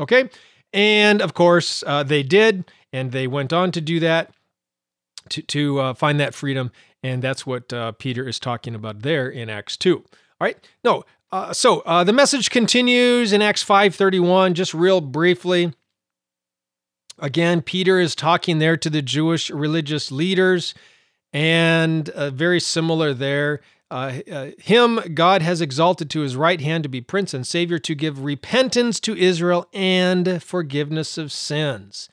Okay. 0.00 0.30
And 0.72 1.20
of 1.22 1.34
course, 1.34 1.82
uh, 1.86 2.02
they 2.02 2.22
did, 2.22 2.70
and 2.92 3.12
they 3.12 3.26
went 3.26 3.52
on 3.52 3.72
to 3.72 3.80
do 3.80 4.00
that 4.00 4.30
to, 5.30 5.42
to 5.42 5.80
uh, 5.80 5.94
find 5.94 6.20
that 6.20 6.34
freedom. 6.34 6.70
And 7.02 7.22
that's 7.22 7.46
what 7.46 7.72
uh, 7.72 7.92
Peter 7.92 8.26
is 8.26 8.38
talking 8.38 8.74
about 8.74 9.00
there 9.02 9.28
in 9.28 9.48
Acts 9.48 9.76
2. 9.76 9.96
All 9.96 10.04
right. 10.40 10.56
No. 10.84 11.04
Uh, 11.30 11.52
so 11.52 11.80
uh, 11.80 12.04
the 12.04 12.12
message 12.12 12.50
continues 12.50 13.32
in 13.32 13.42
Acts 13.42 13.62
5:31, 13.62 14.54
just 14.54 14.72
real 14.72 15.00
briefly. 15.00 15.72
Again, 17.18 17.62
Peter 17.62 17.98
is 18.00 18.14
talking 18.14 18.58
there 18.58 18.76
to 18.76 18.88
the 18.88 19.02
Jewish 19.02 19.50
religious 19.50 20.10
leaders, 20.10 20.72
and 21.32 22.08
uh, 22.10 22.30
very 22.30 22.60
similar 22.60 23.12
there. 23.12 23.60
Uh, 23.90 24.20
uh, 24.30 24.50
him 24.58 25.00
God 25.14 25.42
has 25.42 25.60
exalted 25.60 26.10
to 26.10 26.20
his 26.20 26.36
right 26.36 26.60
hand 26.60 26.82
to 26.82 26.88
be 26.88 27.00
prince 27.00 27.34
and 27.34 27.46
savior 27.46 27.78
to 27.78 27.94
give 27.94 28.22
repentance 28.22 29.00
to 29.00 29.16
Israel 29.16 29.66
and 29.72 30.42
forgiveness 30.42 31.18
of 31.18 31.32
sins. 31.32 32.08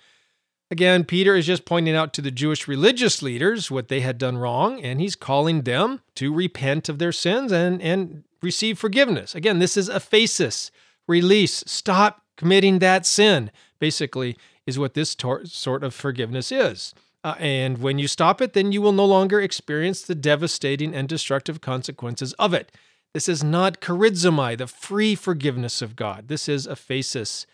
Again, 0.72 1.04
Peter 1.04 1.36
is 1.36 1.46
just 1.46 1.66
pointing 1.66 1.96
out 1.96 2.12
to 2.14 2.22
the 2.22 2.32
Jewish 2.32 2.68
religious 2.68 3.22
leaders 3.22 3.70
what 3.70 3.88
they 3.88 4.02
had 4.02 4.18
done 4.18 4.38
wrong, 4.38 4.82
and 4.82 5.00
he's 5.00 5.16
calling 5.16 5.62
them 5.62 6.02
to 6.16 6.34
repent 6.34 6.90
of 6.90 6.98
their 6.98 7.12
sins 7.12 7.52
and, 7.52 7.82
and 7.82 8.24
receive 8.42 8.80
forgiveness. 8.80 9.36
Again, 9.36 9.60
this 9.60 9.78
is 9.78 9.90
aphesis, 9.90 10.72
release, 11.08 11.64
stop 11.68 12.24
committing 12.36 12.80
that 12.80 13.06
sin, 13.06 13.52
basically, 13.80 14.38
is 14.66 14.80
what 14.80 14.96
this 14.96 15.14
tor- 15.14 15.46
sort 15.46 15.84
of 15.84 15.94
forgiveness 15.94 16.52
is. 16.52 16.96
Uh, 17.24 17.36
and 17.40 17.78
when 17.78 18.00
you 18.00 18.08
stop 18.08 18.42
it, 18.42 18.54
then 18.54 18.72
you 18.72 18.82
will 18.82 18.92
no 18.92 19.06
longer 19.06 19.40
experience 19.40 20.02
the 20.02 20.16
devastating 20.16 20.96
and 20.96 21.08
destructive 21.08 21.62
consequences 21.62 22.34
of 22.34 22.54
it. 22.54 22.72
This 23.14 23.30
is 23.30 23.44
not 23.44 23.82
charizomai, 23.82 24.58
the 24.58 24.68
free 24.68 25.16
forgiveness 25.16 25.82
of 25.82 25.96
God. 25.96 26.28
This 26.28 26.50
is 26.50 26.68
aphesis 26.68 27.46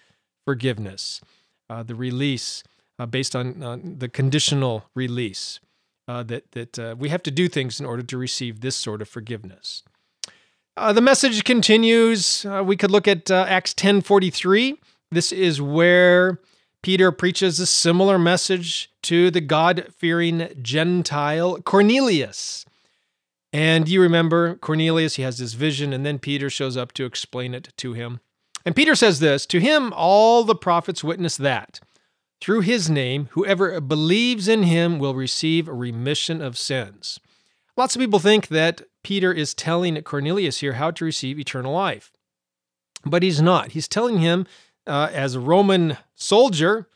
forgiveness, 0.44 1.22
uh, 1.70 1.84
the 1.84 1.96
release 1.96 2.64
uh, 3.02 3.06
based 3.08 3.36
on 3.36 3.64
uh, 3.64 3.78
the 3.82 4.08
conditional 4.08 4.86
release. 4.94 5.60
Uh, 6.08 6.22
that 6.24 6.52
that 6.52 6.78
uh, 6.78 6.96
we 6.98 7.10
have 7.10 7.24
to 7.24 7.32
do 7.32 7.48
things 7.48 7.80
in 7.80 7.86
order 7.86 8.04
to 8.04 8.18
receive 8.18 8.62
this 8.62 8.76
sort 8.76 9.02
of 9.02 9.10
forgiveness. 9.10 9.84
the 10.76 11.02
message 11.02 11.44
continues. 11.44 12.46
we 12.64 12.76
could 12.76 12.92
look 12.92 13.08
at 13.08 13.32
Acts 13.32 13.74
ten 13.74 14.02
forty 14.02 14.30
three. 14.30 14.78
This 15.10 15.32
is 15.32 15.62
where 15.62 16.40
Peter 16.84 17.12
preaches 17.12 17.60
a 17.60 17.66
similar 17.66 18.20
message 18.20 18.92
to 19.04 19.32
the 19.32 19.42
God 19.42 19.88
fearing 19.98 20.50
Gentile 20.62 21.60
Cornelius. 21.62 22.66
And 23.54 23.88
you 23.88 24.02
remember 24.02 24.56
Cornelius, 24.56 25.16
he 25.16 25.24
has 25.24 25.38
this 25.38 25.54
vision, 25.54 25.92
and 25.92 26.06
then 26.06 26.20
Peter 26.20 26.50
shows 26.50 26.78
up 26.78 26.92
to 26.94 27.06
explain 27.06 27.54
it 27.54 27.74
to 27.78 27.94
him. 27.94 28.20
And 28.66 28.76
Peter 28.76 28.96
says 28.96 29.20
this 29.20 29.46
To 29.48 29.60
him, 29.60 29.92
all 29.96 30.44
the 30.44 30.56
prophets 30.56 31.04
witness 31.04 31.38
that 31.38 31.80
through 32.42 32.62
his 32.62 32.90
name, 32.90 33.30
whoever 33.32 33.80
believes 33.80 34.48
in 34.48 34.64
him 34.64 34.98
will 34.98 35.14
receive 35.14 35.68
a 35.68 35.74
remission 35.74 36.42
of 36.42 36.58
sins. 36.58 37.20
Lots 37.78 37.96
of 37.96 38.00
people 38.00 38.20
think 38.20 38.48
that 38.48 38.82
Peter 39.04 39.32
is 39.32 39.54
telling 39.54 40.02
Cornelius 40.02 40.60
here 40.60 40.74
how 40.74 40.92
to 40.92 41.06
receive 41.06 41.40
eternal 41.40 41.74
life, 41.74 42.12
but 43.06 43.24
he's 43.24 43.42
not. 43.42 43.72
He's 43.72 43.88
telling 43.88 44.18
him, 44.18 44.48
uh, 44.88 45.10
as 45.14 45.36
a 45.36 45.40
Roman 45.40 45.98
soldier, 46.16 46.88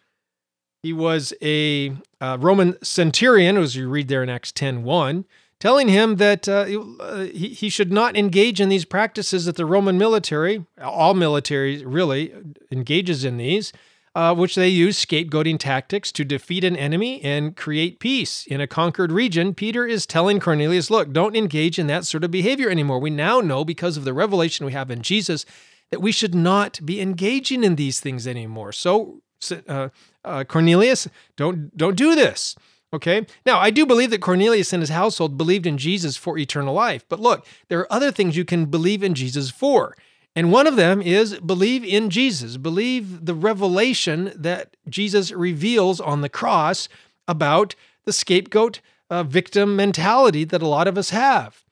he 0.81 0.91
was 0.91 1.33
a 1.41 1.95
uh, 2.19 2.37
Roman 2.39 2.83
centurion, 2.83 3.57
as 3.57 3.75
you 3.75 3.87
read 3.87 4.07
there 4.07 4.23
in 4.23 4.29
Acts 4.29 4.51
10 4.51 4.83
1, 4.83 5.25
telling 5.59 5.87
him 5.87 6.17
that 6.17 6.49
uh, 6.49 6.65
he, 6.65 7.49
he 7.49 7.69
should 7.69 7.91
not 7.91 8.17
engage 8.17 8.59
in 8.59 8.69
these 8.69 8.85
practices 8.85 9.45
that 9.45 9.55
the 9.55 9.65
Roman 9.65 9.97
military, 9.97 10.65
all 10.81 11.13
military 11.13 11.85
really, 11.85 12.33
engages 12.71 13.23
in 13.23 13.37
these 13.37 13.71
uh, 14.15 14.33
which 14.33 14.55
they 14.55 14.69
use 14.69 15.03
scapegoating 15.03 15.59
tactics 15.59 16.11
to 16.13 16.23
defeat 16.23 16.63
an 16.63 16.75
enemy 16.75 17.21
and 17.21 17.55
create 17.55 17.99
peace 17.99 18.47
in 18.47 18.61
a 18.61 18.67
conquered 18.67 19.11
region. 19.11 19.53
Peter 19.53 19.85
is 19.85 20.05
telling 20.05 20.39
Cornelius, 20.39 20.89
look, 20.89 21.11
don't 21.11 21.35
engage 21.35 21.77
in 21.77 21.87
that 21.87 22.05
sort 22.05 22.23
of 22.23 22.31
behavior 22.31 22.69
anymore. 22.69 22.99
We 22.99 23.09
now 23.09 23.41
know 23.41 23.65
because 23.65 23.97
of 23.97 24.05
the 24.05 24.13
revelation 24.13 24.65
we 24.65 24.71
have 24.71 24.89
in 24.89 25.01
Jesus 25.01 25.45
that 25.91 26.01
we 26.01 26.13
should 26.13 26.33
not 26.33 26.79
be 26.85 27.01
engaging 27.01 27.63
in 27.63 27.75
these 27.75 27.99
things 27.99 28.25
anymore. 28.25 28.71
So, 28.71 29.21
uh, 29.67 29.89
uh, 30.23 30.43
Cornelius, 30.45 31.07
don't 31.35 31.75
don't 31.75 31.97
do 31.97 32.15
this. 32.15 32.55
Okay. 32.93 33.25
Now, 33.45 33.59
I 33.59 33.71
do 33.71 33.85
believe 33.85 34.09
that 34.11 34.21
Cornelius 34.21 34.71
and 34.71 34.81
his 34.81 34.89
household 34.89 35.37
believed 35.37 35.67
in 35.67 35.77
Jesus 35.77 36.15
for 36.15 36.37
eternal 36.37 36.73
life. 36.73 37.03
But 37.09 37.19
look, 37.19 37.45
there 37.67 37.79
are 37.79 37.91
other 37.91 38.09
things 38.09 38.37
you 38.37 38.45
can 38.45 38.67
believe 38.67 39.03
in 39.03 39.13
Jesus 39.13 39.51
for. 39.51 39.97
And 40.35 40.51
one 40.51 40.67
of 40.67 40.75
them 40.75 41.01
is 41.01 41.39
believe 41.39 41.83
in 41.83 42.09
Jesus, 42.09 42.57
believe 42.57 43.25
the 43.25 43.33
revelation 43.33 44.33
that 44.35 44.75
Jesus 44.89 45.31
reveals 45.31 46.01
on 46.01 46.21
the 46.21 46.29
cross 46.29 46.89
about 47.27 47.75
the 48.03 48.13
scapegoat 48.13 48.81
uh, 49.09 49.23
victim 49.23 49.75
mentality 49.75 50.43
that 50.43 50.61
a 50.61 50.67
lot 50.67 50.87
of 50.87 50.97
us 50.97 51.11
have. 51.11 51.63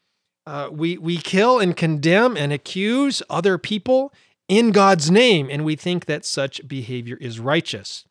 Uh, 0.46 0.70
we, 0.72 0.98
we 0.98 1.18
kill 1.18 1.60
and 1.60 1.76
condemn 1.76 2.38
and 2.38 2.52
accuse 2.52 3.22
other 3.30 3.58
people 3.58 4.14
in 4.48 4.72
God's 4.72 5.10
name, 5.10 5.50
and 5.50 5.64
we 5.64 5.76
think 5.76 6.06
that 6.06 6.26
such 6.26 6.68
behavior 6.68 7.18
is 7.20 7.40
righteous. 7.40 8.06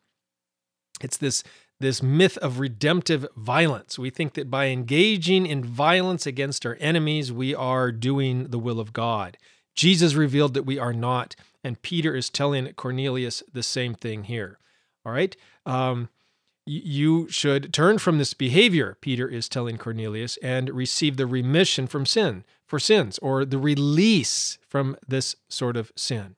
It's 1.01 1.17
this, 1.17 1.43
this 1.79 2.01
myth 2.01 2.37
of 2.39 2.59
redemptive 2.59 3.25
violence. 3.35 3.99
We 3.99 4.09
think 4.09 4.33
that 4.33 4.49
by 4.49 4.67
engaging 4.67 5.45
in 5.45 5.63
violence 5.63 6.25
against 6.25 6.65
our 6.65 6.77
enemies, 6.79 7.31
we 7.31 7.53
are 7.53 7.91
doing 7.91 8.47
the 8.47 8.59
will 8.59 8.79
of 8.79 8.93
God. 8.93 9.37
Jesus 9.75 10.13
revealed 10.13 10.53
that 10.53 10.65
we 10.65 10.77
are 10.77 10.93
not, 10.93 11.35
and 11.63 11.81
Peter 11.81 12.15
is 12.15 12.29
telling 12.29 12.71
Cornelius 12.73 13.43
the 13.51 13.63
same 13.63 13.93
thing 13.93 14.25
here. 14.25 14.59
All 15.05 15.11
right. 15.11 15.35
Um, 15.65 16.09
you 16.65 17.27
should 17.29 17.73
turn 17.73 17.97
from 17.97 18.17
this 18.17 18.33
behavior, 18.33 18.97
Peter 19.01 19.27
is 19.27 19.49
telling 19.49 19.77
Cornelius, 19.77 20.37
and 20.37 20.69
receive 20.69 21.17
the 21.17 21.27
remission 21.27 21.87
from 21.87 22.05
sin 22.05 22.45
for 22.65 22.79
sins, 22.79 23.19
or 23.19 23.43
the 23.43 23.57
release 23.57 24.57
from 24.67 24.95
this 25.07 25.35
sort 25.49 25.75
of 25.75 25.91
sin. 25.95 26.35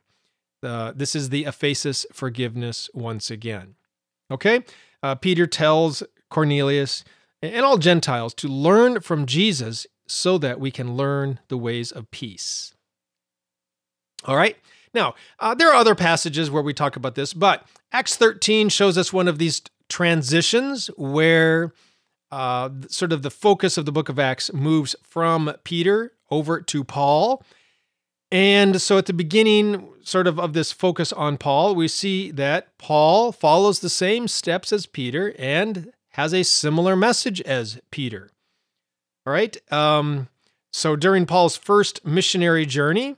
Uh, 0.64 0.92
this 0.96 1.16
is 1.16 1.30
the 1.30 1.44
aphesis 1.44 2.06
forgiveness 2.12 2.90
once 2.94 3.30
again. 3.30 3.76
Okay? 4.32 4.64
Uh, 5.04 5.14
Peter 5.14 5.46
tells 5.46 6.02
Cornelius 6.30 7.04
and 7.42 7.64
all 7.64 7.78
Gentiles 7.78 8.34
to 8.34 8.48
learn 8.48 9.02
from 9.02 9.28
Jesus 9.28 9.86
so 10.08 10.38
that 10.40 10.60
we 10.60 10.72
can 10.72 10.96
learn 10.96 11.40
the 11.48 11.58
ways 11.58 11.92
of 11.92 12.10
peace. 12.10 12.74
All 14.26 14.36
right. 14.36 14.58
Now, 14.94 15.16
uh, 15.40 15.54
there 15.54 15.70
are 15.70 15.76
other 15.76 15.96
passages 15.96 16.50
where 16.50 16.64
we 16.64 16.74
talk 16.74 16.96
about 16.96 17.16
this, 17.16 17.34
but 17.34 17.66
Acts 17.92 18.16
13 18.16 18.70
shows 18.70 18.98
us 18.98 19.14
one 19.14 19.28
of 19.28 19.38
these 19.38 19.62
transitions 19.90 20.88
where 20.98 21.74
uh, 22.32 22.70
sort 22.88 23.12
of 23.12 23.22
the 23.22 23.30
focus 23.30 23.78
of 23.78 23.86
the 23.86 23.92
book 23.92 24.10
of 24.10 24.20
Acts 24.20 24.52
moves 24.54 24.96
from 25.04 25.54
Peter 25.64 26.14
over 26.32 26.62
to 26.62 26.84
Paul. 26.84 27.44
And 28.32 28.82
so 28.82 28.98
at 28.98 29.06
the 29.06 29.14
beginning, 29.14 29.88
sort 30.04 30.28
of, 30.28 30.40
of 30.40 30.54
this 30.54 30.72
focus 30.72 31.14
on 31.14 31.38
Paul, 31.38 31.76
we 31.76 31.88
see 31.88 32.32
that 32.32 32.78
Paul 32.78 33.32
follows 33.32 33.80
the 33.80 33.90
same 33.90 34.28
steps 34.28 34.74
as 34.74 34.86
Peter 34.86 35.36
and 35.38 35.92
has 36.12 36.34
a 36.34 36.44
similar 36.44 36.96
message 36.96 37.42
as 37.42 37.80
Peter. 37.92 38.30
All 39.26 39.34
right. 39.34 39.56
Um, 39.72 40.30
so 40.72 40.96
during 40.96 41.26
Paul's 41.26 41.56
first 41.56 42.06
missionary 42.06 42.66
journey, 42.66 43.16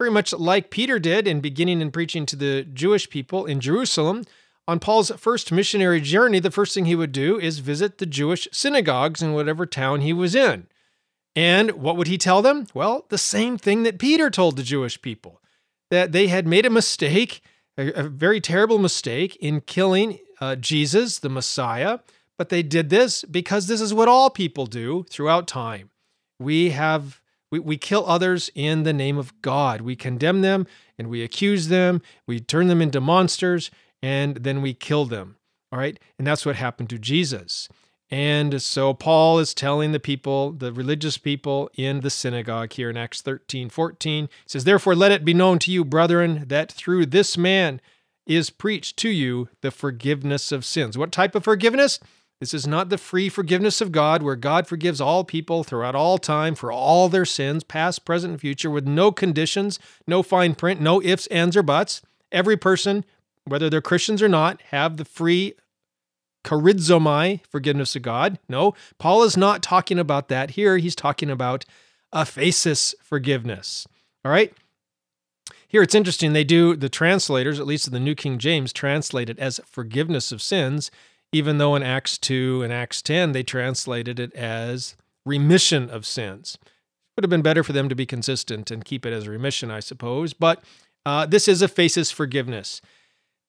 very 0.00 0.10
much 0.10 0.32
like 0.32 0.70
Peter 0.70 0.98
did 0.98 1.28
in 1.28 1.40
beginning 1.40 1.82
and 1.82 1.92
preaching 1.92 2.24
to 2.24 2.34
the 2.34 2.62
Jewish 2.62 3.10
people 3.10 3.44
in 3.44 3.60
Jerusalem. 3.60 4.24
On 4.66 4.80
Paul's 4.80 5.10
first 5.18 5.52
missionary 5.52 6.00
journey, 6.00 6.38
the 6.40 6.50
first 6.50 6.72
thing 6.74 6.86
he 6.86 6.94
would 6.94 7.12
do 7.12 7.38
is 7.38 7.58
visit 7.58 7.98
the 7.98 8.06
Jewish 8.06 8.48
synagogues 8.50 9.20
in 9.20 9.34
whatever 9.34 9.66
town 9.66 10.00
he 10.00 10.14
was 10.14 10.34
in. 10.34 10.68
And 11.36 11.72
what 11.72 11.98
would 11.98 12.06
he 12.06 12.16
tell 12.16 12.40
them? 12.40 12.66
Well, 12.72 13.04
the 13.10 13.18
same 13.18 13.58
thing 13.58 13.82
that 13.82 13.98
Peter 13.98 14.30
told 14.30 14.56
the 14.56 14.62
Jewish 14.62 15.02
people 15.02 15.42
that 15.90 16.12
they 16.12 16.28
had 16.28 16.46
made 16.46 16.64
a 16.64 16.70
mistake, 16.70 17.42
a, 17.76 18.04
very 18.04 18.40
terrible 18.40 18.78
mistake, 18.78 19.36
in 19.36 19.60
killing 19.60 20.18
uh, 20.40 20.56
Jesus, 20.56 21.18
the 21.18 21.28
Messiah. 21.28 21.98
But 22.38 22.48
they 22.48 22.62
did 22.62 22.88
this 22.88 23.22
because 23.24 23.66
this 23.66 23.82
is 23.82 23.92
what 23.92 24.08
all 24.08 24.30
people 24.30 24.64
do 24.64 25.04
throughout 25.10 25.46
time. 25.46 25.90
We 26.38 26.70
have 26.70 27.20
we, 27.50 27.58
we 27.58 27.76
kill 27.76 28.04
others 28.06 28.50
in 28.54 28.84
the 28.84 28.92
name 28.92 29.18
of 29.18 29.40
God. 29.42 29.80
We 29.80 29.96
condemn 29.96 30.40
them 30.40 30.66
and 30.98 31.08
we 31.08 31.22
accuse 31.22 31.68
them. 31.68 32.02
We 32.26 32.40
turn 32.40 32.68
them 32.68 32.80
into 32.80 33.00
monsters 33.00 33.70
and 34.02 34.36
then 34.36 34.62
we 34.62 34.74
kill 34.74 35.04
them. 35.04 35.36
All 35.72 35.78
right. 35.78 35.98
And 36.18 36.26
that's 36.26 36.46
what 36.46 36.56
happened 36.56 36.90
to 36.90 36.98
Jesus. 36.98 37.68
And 38.10 38.60
so 38.60 38.92
Paul 38.92 39.38
is 39.38 39.54
telling 39.54 39.92
the 39.92 40.00
people, 40.00 40.50
the 40.50 40.72
religious 40.72 41.16
people 41.16 41.70
in 41.76 42.00
the 42.00 42.10
synagogue 42.10 42.72
here 42.72 42.90
in 42.90 42.96
Acts 42.96 43.22
13 43.22 43.68
14, 43.70 44.28
says, 44.46 44.64
Therefore, 44.64 44.96
let 44.96 45.12
it 45.12 45.24
be 45.24 45.32
known 45.32 45.60
to 45.60 45.70
you, 45.70 45.84
brethren, 45.84 46.44
that 46.48 46.72
through 46.72 47.06
this 47.06 47.38
man 47.38 47.80
is 48.26 48.50
preached 48.50 48.96
to 48.96 49.08
you 49.08 49.48
the 49.60 49.70
forgiveness 49.70 50.50
of 50.50 50.64
sins. 50.64 50.98
What 50.98 51.12
type 51.12 51.36
of 51.36 51.44
forgiveness? 51.44 52.00
This 52.40 52.54
is 52.54 52.66
not 52.66 52.88
the 52.88 52.96
free 52.96 53.28
forgiveness 53.28 53.82
of 53.82 53.92
God, 53.92 54.22
where 54.22 54.34
God 54.34 54.66
forgives 54.66 54.98
all 54.98 55.24
people 55.24 55.62
throughout 55.62 55.94
all 55.94 56.16
time 56.16 56.54
for 56.54 56.72
all 56.72 57.10
their 57.10 57.26
sins, 57.26 57.62
past, 57.62 58.06
present, 58.06 58.32
and 58.32 58.40
future, 58.40 58.70
with 58.70 58.86
no 58.86 59.12
conditions, 59.12 59.78
no 60.06 60.22
fine 60.22 60.54
print, 60.54 60.80
no 60.80 61.02
ifs, 61.02 61.26
ands, 61.26 61.54
or 61.54 61.62
buts. 61.62 62.00
Every 62.32 62.56
person, 62.56 63.04
whether 63.44 63.68
they're 63.68 63.82
Christians 63.82 64.22
or 64.22 64.28
not, 64.28 64.62
have 64.70 64.96
the 64.96 65.04
free 65.04 65.52
charizomai, 66.42 67.44
forgiveness 67.46 67.94
of 67.94 68.00
God. 68.00 68.38
No, 68.48 68.74
Paul 68.98 69.22
is 69.24 69.36
not 69.36 69.62
talking 69.62 69.98
about 69.98 70.28
that 70.28 70.52
here. 70.52 70.78
He's 70.78 70.96
talking 70.96 71.28
about 71.28 71.66
aphesis 72.14 72.94
forgiveness. 73.02 73.86
All 74.24 74.32
right? 74.32 74.54
Here 75.68 75.82
it's 75.82 75.94
interesting. 75.94 76.32
They 76.32 76.44
do, 76.44 76.74
the 76.74 76.88
translators, 76.88 77.60
at 77.60 77.66
least 77.66 77.86
in 77.86 77.92
the 77.92 78.00
New 78.00 78.14
King 78.14 78.38
James, 78.38 78.72
translate 78.72 79.28
it 79.28 79.38
as 79.38 79.60
forgiveness 79.66 80.32
of 80.32 80.40
sins 80.40 80.90
even 81.32 81.58
though 81.58 81.74
in 81.74 81.82
Acts 81.82 82.18
2 82.18 82.62
and 82.62 82.72
Acts 82.72 83.02
10 83.02 83.32
they 83.32 83.42
translated 83.42 84.18
it 84.18 84.32
as 84.34 84.96
remission 85.24 85.90
of 85.90 86.06
sins. 86.06 86.58
It 86.62 86.68
Would 87.16 87.24
have 87.24 87.30
been 87.30 87.42
better 87.42 87.62
for 87.62 87.72
them 87.72 87.88
to 87.88 87.94
be 87.94 88.06
consistent 88.06 88.70
and 88.70 88.84
keep 88.84 89.04
it 89.04 89.12
as 89.12 89.28
remission, 89.28 89.70
I 89.70 89.80
suppose. 89.80 90.32
But 90.32 90.62
uh, 91.04 91.26
this 91.26 91.48
is 91.48 91.62
aphesis 91.62 92.12
forgiveness. 92.12 92.80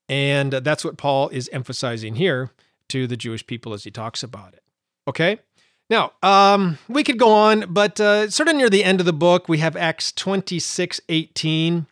And 0.10 0.52
that's 0.52 0.84
what 0.84 0.98
Paul 0.98 1.30
is 1.30 1.50
emphasizing 1.54 2.16
here 2.16 2.52
to 2.90 3.08
the 3.08 3.16
Jewish 3.16 3.46
people 3.48 3.74
as 3.74 3.86
he 3.86 3.92
talks 3.92 4.24
about 4.24 4.54
it. 4.54 4.64
Okay? 5.08 5.40
Now, 5.90 6.14
um, 6.24 6.78
we 6.88 7.04
could 7.04 7.20
go 7.20 7.32
on, 7.32 7.66
but 7.74 8.00
uh, 8.00 8.30
sort 8.30 8.50
of 8.50 8.56
near 8.56 8.70
the 8.70 8.84
end 8.84 9.00
of 9.00 9.06
the 9.06 9.14
book, 9.14 9.50
we 9.50 9.58
have 9.60 9.76
Acts 9.76 10.12
26 10.12 11.02
18. 11.10 11.88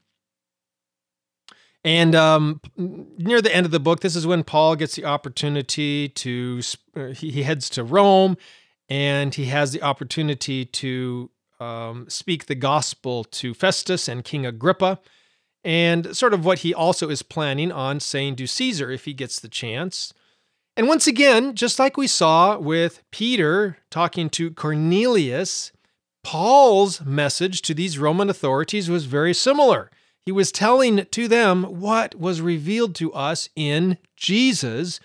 And 1.83 2.13
um, 2.13 2.61
near 2.75 3.41
the 3.41 3.55
end 3.55 3.65
of 3.65 3.71
the 3.71 3.79
book, 3.79 4.01
this 4.01 4.15
is 4.15 4.27
when 4.27 4.43
Paul 4.43 4.75
gets 4.75 4.95
the 4.95 5.05
opportunity 5.05 6.09
to, 6.09 6.61
uh, 6.95 7.07
he 7.07 7.43
heads 7.43 7.69
to 7.71 7.83
Rome 7.83 8.37
and 8.89 9.33
he 9.33 9.45
has 9.45 9.71
the 9.71 9.81
opportunity 9.81 10.65
to 10.65 11.29
um, 11.59 12.09
speak 12.09 12.45
the 12.45 12.55
gospel 12.55 13.23
to 13.25 13.53
Festus 13.53 14.07
and 14.07 14.23
King 14.23 14.45
Agrippa, 14.45 14.99
and 15.63 16.15
sort 16.15 16.33
of 16.33 16.45
what 16.45 16.59
he 16.59 16.73
also 16.73 17.09
is 17.09 17.21
planning 17.21 17.71
on 17.71 17.99
saying 17.99 18.37
to 18.37 18.47
Caesar 18.47 18.89
if 18.89 19.05
he 19.05 19.13
gets 19.13 19.39
the 19.39 19.49
chance. 19.49 20.13
And 20.77 20.87
once 20.87 21.05
again, 21.05 21.55
just 21.55 21.77
like 21.77 21.97
we 21.97 22.07
saw 22.07 22.57
with 22.57 23.03
Peter 23.11 23.77
talking 23.91 24.29
to 24.31 24.51
Cornelius, 24.51 25.73
Paul's 26.23 27.01
message 27.01 27.61
to 27.63 27.73
these 27.73 27.99
Roman 27.99 28.29
authorities 28.29 28.89
was 28.89 29.05
very 29.05 29.33
similar. 29.33 29.91
He 30.25 30.31
was 30.31 30.51
telling 30.51 31.05
to 31.05 31.27
them 31.27 31.63
what 31.63 32.15
was 32.15 32.41
revealed 32.41 32.95
to 32.95 33.13
us 33.13 33.49
in 33.55 33.97
Jesus 34.15 34.99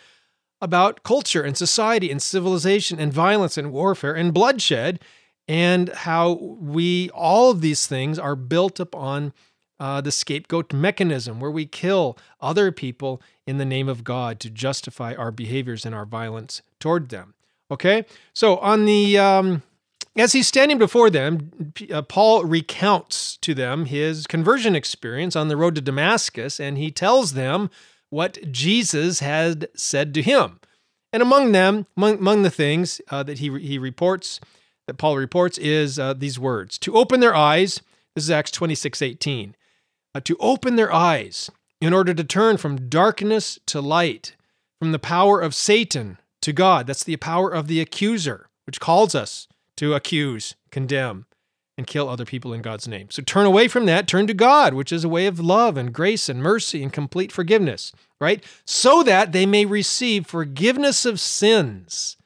about 0.61 1.03
culture 1.03 1.43
and 1.43 1.57
society 1.57 2.11
and 2.11 2.23
civilization 2.23 2.99
and 2.99 3.13
violence 3.13 3.59
and 3.59 3.73
warfare 3.73 4.15
and 4.15 4.33
bloodshed, 4.33 5.01
and 5.47 5.91
how 5.91 6.33
we, 6.33 7.11
all 7.11 7.51
of 7.51 7.61
these 7.61 7.87
things, 7.87 8.19
are 8.19 8.37
built 8.37 8.81
upon 8.81 9.33
uh, 9.79 10.01
the 10.01 10.13
scapegoat 10.13 10.73
mechanism, 10.73 11.41
where 11.41 11.51
we 11.51 11.67
kill 11.67 12.17
other 12.41 12.73
people 12.73 13.21
in 13.47 13.59
the 13.59 13.65
name 13.65 13.89
of 13.89 14.05
God 14.05 14.41
to 14.41 14.49
justify 14.49 15.15
our 15.15 15.31
behaviors 15.31 15.85
and 15.85 15.95
our 15.95 16.07
violence 16.07 16.63
toward 16.81 17.11
them. 17.11 17.35
Okay, 17.71 18.07
so 18.33 18.57
on 18.59 18.85
the 18.87 19.19
um, 19.19 19.63
as 20.17 20.33
he's 20.33 20.47
standing 20.47 20.79
before 20.79 21.11
them, 21.11 21.73
uh, 21.93 22.03
Paul 22.03 22.45
recounts 22.45 23.37
to 23.39 23.53
them 23.55 23.87
his 23.87 24.27
conversion 24.27 24.77
experience 24.77 25.35
on 25.35 25.49
the 25.49 25.57
road 25.57 25.75
to 25.75 25.81
Damascus, 25.81 26.61
and 26.61 26.79
he 26.79 26.91
tells 26.91 27.33
them 27.33 27.69
what 28.11 28.53
Jesus 28.53 29.19
had 29.19 29.69
said 29.75 30.15
to 30.15 30.23
him. 30.23 30.61
And 31.13 31.23
among 31.23 31.53
them, 31.53 31.87
among, 31.97 32.43
the 32.43 32.51
things 32.51 33.01
uh, 33.11 33.23
that 33.25 33.39
he, 33.39 33.59
he 33.59 33.79
reports, 33.79 34.41
that 34.87 34.99
Paul 34.99 35.17
reports, 35.17 35.59
is 35.59 35.99
uh, 35.99 36.15
these 36.15 36.39
words 36.39 36.79
to 36.79 36.97
open 36.97 37.21
their 37.21 37.35
eyes. 37.35 37.81
This 38.15 38.25
is 38.25 38.31
Acts 38.31 38.51
26 38.53 39.03
18. 39.03 39.57
Uh, 40.15 40.21
to 40.21 40.37
open 40.39 40.77
their 40.77 40.93
eyes 40.93 41.51
in 41.81 41.93
order 41.93 42.15
to 42.15 42.23
turn 42.23 42.57
from 42.57 42.89
darkness 42.89 43.59
to 43.67 43.81
light, 43.81 44.37
from 44.79 44.93
the 44.93 44.99
power 44.99 45.41
of 45.41 45.55
Satan 45.55 46.19
to 46.41 46.53
God. 46.53 46.87
That's 46.87 47.05
the 47.05 47.17
power 47.17 47.51
of 47.51 47.67
the 47.67 47.81
accuser, 47.81 48.49
which 48.67 48.81
calls 48.81 49.15
us 49.17 49.49
to 49.77 49.95
accuse, 49.95 50.55
condemn, 50.71 51.27
and 51.77 51.87
kill 51.87 52.09
other 52.09 52.25
people 52.25 52.53
in 52.53 52.63
God's 52.63 52.87
name. 52.87 53.09
So 53.11 53.23
turn 53.23 53.47
away 53.47 53.67
from 53.69 53.87
that, 53.87 54.07
turn 54.07 54.27
to 54.29 54.35
God, 54.35 54.75
which 54.75 54.93
is 54.93 55.05
a 55.05 55.09
way 55.09 55.27
of 55.27 55.41
love 55.41 55.77
and 55.77 55.93
grace 55.93 56.29
and 56.29 56.43
mercy 56.43 56.83
and 56.83 56.93
complete 56.93 57.33
forgiveness, 57.33 57.93
right? 58.21 58.45
So 58.65 59.03
that 59.03 59.33
they 59.33 59.45
may 59.45 59.65
receive 59.65 60.27
forgiveness 60.27 61.05
of 61.05 61.19
sins 61.19 62.17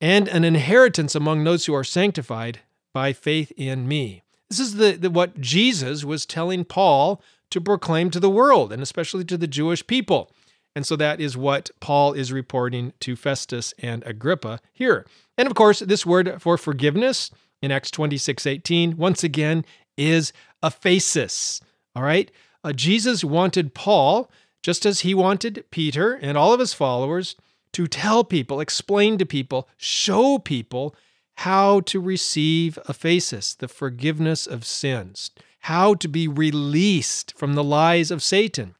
and 0.00 0.26
an 0.28 0.44
inheritance 0.44 1.14
among 1.14 1.44
those 1.44 1.66
who 1.66 1.74
are 1.74 1.84
sanctified 1.84 2.60
by 2.92 3.12
faith 3.12 3.52
in 3.56 3.86
me. 3.86 4.22
This 4.48 4.58
is 4.58 4.76
the, 4.76 4.92
the 4.92 5.10
what 5.10 5.40
Jesus 5.40 6.04
was 6.04 6.26
telling 6.26 6.64
Paul 6.64 7.22
to 7.50 7.60
proclaim 7.60 8.10
to 8.10 8.20
the 8.20 8.30
world 8.30 8.72
and 8.72 8.82
especially 8.82 9.24
to 9.24 9.36
the 9.36 9.46
Jewish 9.46 9.86
people. 9.86 10.32
And 10.74 10.86
so 10.86 10.96
that 10.96 11.20
is 11.20 11.36
what 11.36 11.70
Paul 11.80 12.12
is 12.12 12.32
reporting 12.32 12.92
to 13.00 13.16
Festus 13.16 13.74
and 13.78 14.04
Agrippa 14.06 14.60
here. 14.72 15.06
And 15.36 15.48
of 15.48 15.54
course, 15.54 15.80
this 15.80 16.06
word 16.06 16.40
for 16.40 16.56
forgiveness 16.56 17.30
in 17.60 17.72
Acts 17.72 17.90
26 17.90 18.46
18, 18.46 18.96
once 18.96 19.24
again, 19.24 19.64
is 19.96 20.32
aphesis. 20.62 21.60
All 21.94 22.02
right? 22.02 22.30
Uh, 22.62 22.72
Jesus 22.72 23.24
wanted 23.24 23.74
Paul, 23.74 24.30
just 24.62 24.86
as 24.86 25.00
he 25.00 25.14
wanted 25.14 25.64
Peter 25.70 26.14
and 26.14 26.36
all 26.36 26.52
of 26.52 26.60
his 26.60 26.74
followers, 26.74 27.36
to 27.72 27.86
tell 27.86 28.24
people, 28.24 28.60
explain 28.60 29.18
to 29.18 29.26
people, 29.26 29.68
show 29.76 30.38
people 30.38 30.94
how 31.36 31.80
to 31.80 32.00
receive 32.00 32.78
aphesis, 32.86 33.56
the 33.56 33.68
forgiveness 33.68 34.46
of 34.46 34.64
sins, 34.64 35.30
how 35.60 35.94
to 35.94 36.08
be 36.08 36.28
released 36.28 37.36
from 37.36 37.54
the 37.54 37.64
lies 37.64 38.10
of 38.10 38.22
Satan 38.22 38.74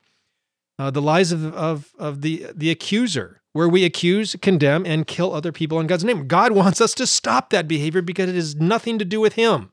uh, 0.81 0.91
the 0.91 1.03
lies 1.03 1.31
of, 1.31 1.55
of, 1.55 1.93
of 1.99 2.23
the, 2.23 2.47
the 2.55 2.71
accuser, 2.71 3.43
where 3.53 3.69
we 3.69 3.85
accuse, 3.85 4.35
condemn, 4.41 4.87
and 4.87 5.07
kill 5.07 5.35
other 5.35 5.53
people 5.53 5.79
in 5.79 5.87
God's 5.87 6.05
name. 6.05 6.27
God 6.27 6.53
wants 6.63 6.81
us 6.81 6.95
to 6.95 7.07
stop 7.07 7.51
that 7.51 7.69
behavior 7.69 8.01
because 8.01 8.31
it 8.31 8.35
has 8.35 8.57
nothing 8.57 8.99
to 8.99 9.05
do 9.05 9.21
with 9.21 9.35
Him. 9.35 9.73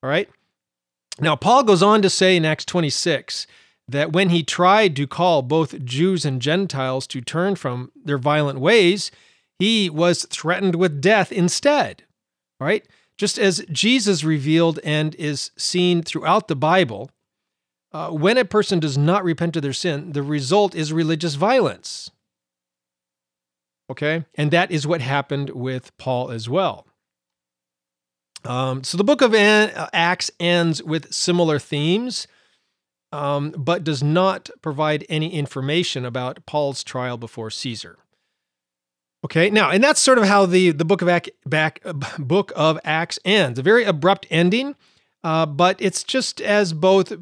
All 0.00 0.08
right? 0.08 0.28
Now, 1.18 1.34
Paul 1.34 1.64
goes 1.64 1.82
on 1.82 2.02
to 2.02 2.10
say 2.10 2.36
in 2.36 2.44
Acts 2.44 2.64
26 2.64 3.48
that 3.88 4.12
when 4.12 4.28
he 4.28 4.44
tried 4.44 4.94
to 4.94 5.08
call 5.08 5.42
both 5.42 5.84
Jews 5.84 6.24
and 6.24 6.40
Gentiles 6.40 7.08
to 7.08 7.20
turn 7.20 7.56
from 7.56 7.90
their 8.04 8.16
violent 8.16 8.60
ways, 8.60 9.10
he 9.58 9.90
was 9.90 10.24
threatened 10.26 10.76
with 10.76 11.00
death 11.00 11.32
instead. 11.32 12.04
All 12.60 12.66
right? 12.68 12.86
Just 13.18 13.40
as 13.40 13.66
Jesus 13.72 14.22
revealed 14.22 14.78
and 14.84 15.16
is 15.16 15.50
seen 15.56 16.02
throughout 16.02 16.46
the 16.46 16.56
Bible, 16.56 17.10
uh, 17.92 18.10
when 18.10 18.38
a 18.38 18.44
person 18.44 18.80
does 18.80 18.96
not 18.96 19.24
repent 19.24 19.56
of 19.56 19.62
their 19.62 19.72
sin, 19.72 20.12
the 20.12 20.22
result 20.22 20.74
is 20.74 20.92
religious 20.92 21.34
violence. 21.34 22.10
Okay? 23.90 24.24
And 24.34 24.50
that 24.50 24.70
is 24.70 24.86
what 24.86 25.00
happened 25.00 25.50
with 25.50 25.96
Paul 25.98 26.30
as 26.30 26.48
well. 26.48 26.86
Um, 28.44 28.82
so 28.82 28.96
the 28.96 29.04
book 29.04 29.22
of 29.22 29.34
Acts 29.34 30.30
ends 30.40 30.82
with 30.82 31.12
similar 31.12 31.58
themes, 31.58 32.26
um, 33.12 33.50
but 33.50 33.84
does 33.84 34.02
not 34.02 34.50
provide 34.62 35.04
any 35.08 35.32
information 35.32 36.04
about 36.04 36.44
Paul's 36.46 36.82
trial 36.82 37.16
before 37.16 37.50
Caesar. 37.50 37.98
Okay, 39.24 39.50
now, 39.50 39.70
and 39.70 39.84
that's 39.84 40.00
sort 40.00 40.18
of 40.18 40.24
how 40.24 40.46
the, 40.46 40.72
the 40.72 40.84
book 40.84 41.00
of 41.02 41.08
Ac- 41.08 41.30
back, 41.46 41.80
uh, 41.84 41.92
book 42.18 42.52
of 42.56 42.80
Acts 42.84 43.18
ends. 43.24 43.58
A 43.58 43.62
very 43.62 43.84
abrupt 43.84 44.26
ending. 44.30 44.74
Uh, 45.24 45.46
but 45.46 45.76
it's 45.80 46.02
just 46.02 46.40
as 46.40 46.72
both 46.72 47.12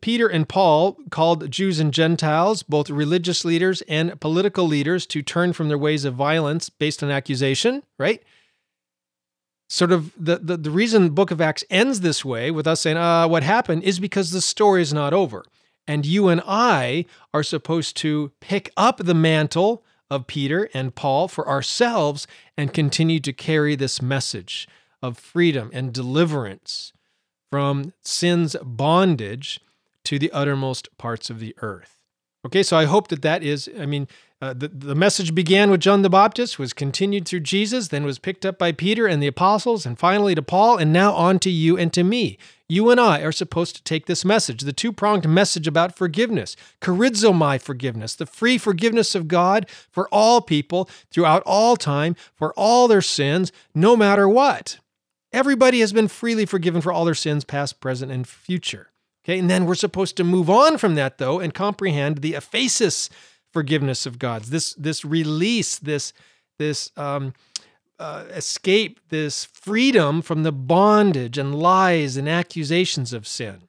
Peter 0.00 0.26
and 0.28 0.48
Paul 0.48 0.98
called 1.10 1.50
Jews 1.50 1.78
and 1.78 1.92
Gentiles, 1.92 2.62
both 2.62 2.90
religious 2.90 3.44
leaders 3.44 3.82
and 3.82 4.18
political 4.20 4.66
leaders, 4.66 5.06
to 5.06 5.22
turn 5.22 5.52
from 5.52 5.68
their 5.68 5.78
ways 5.78 6.04
of 6.04 6.14
violence 6.14 6.68
based 6.68 7.02
on 7.02 7.10
accusation, 7.10 7.82
right? 7.98 8.22
Sort 9.68 9.92
of 9.92 10.12
the, 10.16 10.38
the, 10.38 10.56
the 10.56 10.70
reason 10.70 11.04
the 11.04 11.10
book 11.10 11.30
of 11.30 11.40
Acts 11.40 11.64
ends 11.70 12.00
this 12.00 12.24
way 12.24 12.50
with 12.50 12.66
us 12.66 12.80
saying, 12.80 12.96
uh, 12.96 13.28
what 13.28 13.42
happened 13.42 13.82
is 13.84 13.98
because 13.98 14.30
the 14.30 14.40
story 14.40 14.82
is 14.82 14.92
not 14.92 15.12
over. 15.12 15.44
And 15.86 16.06
you 16.06 16.28
and 16.28 16.42
I 16.46 17.04
are 17.32 17.42
supposed 17.42 17.96
to 17.98 18.32
pick 18.40 18.70
up 18.76 18.98
the 18.98 19.14
mantle 19.14 19.84
of 20.10 20.26
Peter 20.26 20.68
and 20.74 20.94
Paul 20.94 21.28
for 21.28 21.48
ourselves 21.48 22.26
and 22.56 22.72
continue 22.72 23.20
to 23.20 23.32
carry 23.32 23.74
this 23.74 24.00
message 24.00 24.68
of 25.02 25.18
freedom 25.18 25.70
and 25.72 25.92
deliverance 25.92 26.92
from 27.54 27.92
sin's 28.02 28.56
bondage 28.64 29.60
to 30.02 30.18
the 30.18 30.32
uttermost 30.32 30.88
parts 30.98 31.30
of 31.30 31.38
the 31.38 31.54
earth. 31.58 32.00
Okay, 32.44 32.64
so 32.64 32.76
I 32.76 32.86
hope 32.86 33.06
that 33.08 33.22
that 33.22 33.44
is, 33.44 33.70
I 33.78 33.86
mean, 33.86 34.08
uh, 34.42 34.54
the, 34.54 34.66
the 34.66 34.96
message 34.96 35.36
began 35.36 35.70
with 35.70 35.78
John 35.78 36.02
the 36.02 36.10
Baptist, 36.10 36.58
was 36.58 36.72
continued 36.72 37.28
through 37.28 37.40
Jesus, 37.40 37.86
then 37.88 38.04
was 38.04 38.18
picked 38.18 38.44
up 38.44 38.58
by 38.58 38.72
Peter 38.72 39.06
and 39.06 39.22
the 39.22 39.28
apostles, 39.28 39.86
and 39.86 39.96
finally 39.96 40.34
to 40.34 40.42
Paul, 40.42 40.78
and 40.78 40.92
now 40.92 41.12
on 41.14 41.38
to 41.38 41.48
you 41.48 41.78
and 41.78 41.92
to 41.92 42.02
me. 42.02 42.38
You 42.68 42.90
and 42.90 42.98
I 42.98 43.20
are 43.20 43.30
supposed 43.30 43.76
to 43.76 43.84
take 43.84 44.06
this 44.06 44.24
message, 44.24 44.62
the 44.62 44.72
two 44.72 44.92
pronged 44.92 45.28
message 45.28 45.68
about 45.68 45.96
forgiveness, 45.96 46.56
charizomai 46.80 47.62
forgiveness, 47.62 48.16
the 48.16 48.26
free 48.26 48.58
forgiveness 48.58 49.14
of 49.14 49.28
God 49.28 49.70
for 49.92 50.08
all 50.08 50.40
people 50.40 50.90
throughout 51.12 51.44
all 51.46 51.76
time, 51.76 52.16
for 52.34 52.52
all 52.54 52.88
their 52.88 53.00
sins, 53.00 53.52
no 53.76 53.96
matter 53.96 54.28
what. 54.28 54.80
Everybody 55.34 55.80
has 55.80 55.92
been 55.92 56.06
freely 56.06 56.46
forgiven 56.46 56.80
for 56.80 56.92
all 56.92 57.04
their 57.04 57.12
sins, 57.12 57.44
past, 57.44 57.80
present, 57.80 58.12
and 58.12 58.24
future. 58.26 58.92
Okay, 59.24 59.36
and 59.36 59.50
then 59.50 59.66
we're 59.66 59.74
supposed 59.74 60.16
to 60.18 60.24
move 60.24 60.48
on 60.48 60.78
from 60.78 60.94
that, 60.94 61.18
though, 61.18 61.40
and 61.40 61.52
comprehend 61.52 62.18
the 62.18 62.34
aphesis 62.34 63.10
forgiveness 63.52 64.06
of 64.06 64.20
God's 64.20 64.50
this 64.50 64.74
this 64.74 65.04
release, 65.04 65.76
this 65.76 66.12
this 66.60 66.92
um, 66.96 67.34
uh, 67.98 68.26
escape, 68.30 69.00
this 69.08 69.44
freedom 69.44 70.22
from 70.22 70.44
the 70.44 70.52
bondage 70.52 71.36
and 71.36 71.52
lies 71.52 72.16
and 72.16 72.28
accusations 72.28 73.12
of 73.12 73.26
sin. 73.26 73.62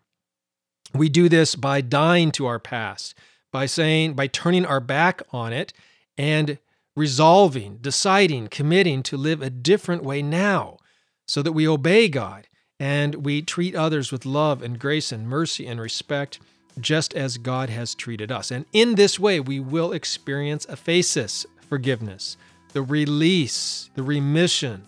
We 0.94 1.10
do 1.10 1.30
this 1.30 1.56
by 1.56 1.82
dying 1.82 2.32
to 2.34 2.46
our 2.46 2.60
past, 2.60 3.16
by 3.52 3.66
saying, 3.66 4.14
by 4.14 4.28
turning 4.28 4.68
our 4.68 4.80
back 4.80 5.24
on 5.32 5.52
it, 5.52 5.74
and 6.16 6.60
resolving, 6.96 7.78
deciding, 7.78 8.50
committing 8.50 9.02
to 9.04 9.18
live 9.18 9.42
a 9.42 9.50
different 9.50 10.04
way 10.04 10.22
now 10.22 10.78
so 11.26 11.42
that 11.42 11.54
we 11.54 11.68
obey 11.68 12.08
God 12.08 12.48
and 12.80 13.26
we 13.26 13.42
treat 13.42 13.76
others 13.76 14.12
with 14.12 14.26
love 14.26 14.62
and 14.62 14.80
grace 14.80 15.12
and 15.12 15.28
mercy 15.28 15.66
and 15.66 15.80
respect, 15.80 16.40
just 16.80 17.14
as 17.14 17.38
God 17.38 17.70
has 17.70 17.96
treated 17.96 18.32
us. 18.32 18.52
And 18.52 18.66
in 18.74 18.96
this 18.96 19.20
way, 19.20 19.40
we 19.40 19.60
will 19.60 19.94
experience 19.94 20.66
aphesis, 20.66 21.46
forgiveness, 21.70 22.38
the 22.74 22.82
release, 22.82 23.90
the 23.96 24.04
remission, 24.04 24.84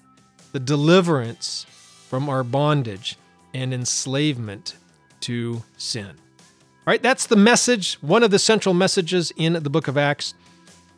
the 0.52 0.60
deliverance 0.60 1.66
from 2.10 2.28
our 2.28 2.44
bondage 2.44 3.18
and 3.54 3.74
enslavement 3.74 4.76
to 5.22 5.64
sin. 5.78 6.08
All 6.10 6.92
right, 6.92 7.02
that's 7.02 7.28
the 7.28 7.36
message, 7.36 7.96
one 8.02 8.24
of 8.24 8.32
the 8.32 8.40
central 8.40 8.74
messages 8.74 9.32
in 9.36 9.54
the 9.54 9.70
book 9.70 9.88
of 9.88 9.98
Acts. 9.98 10.34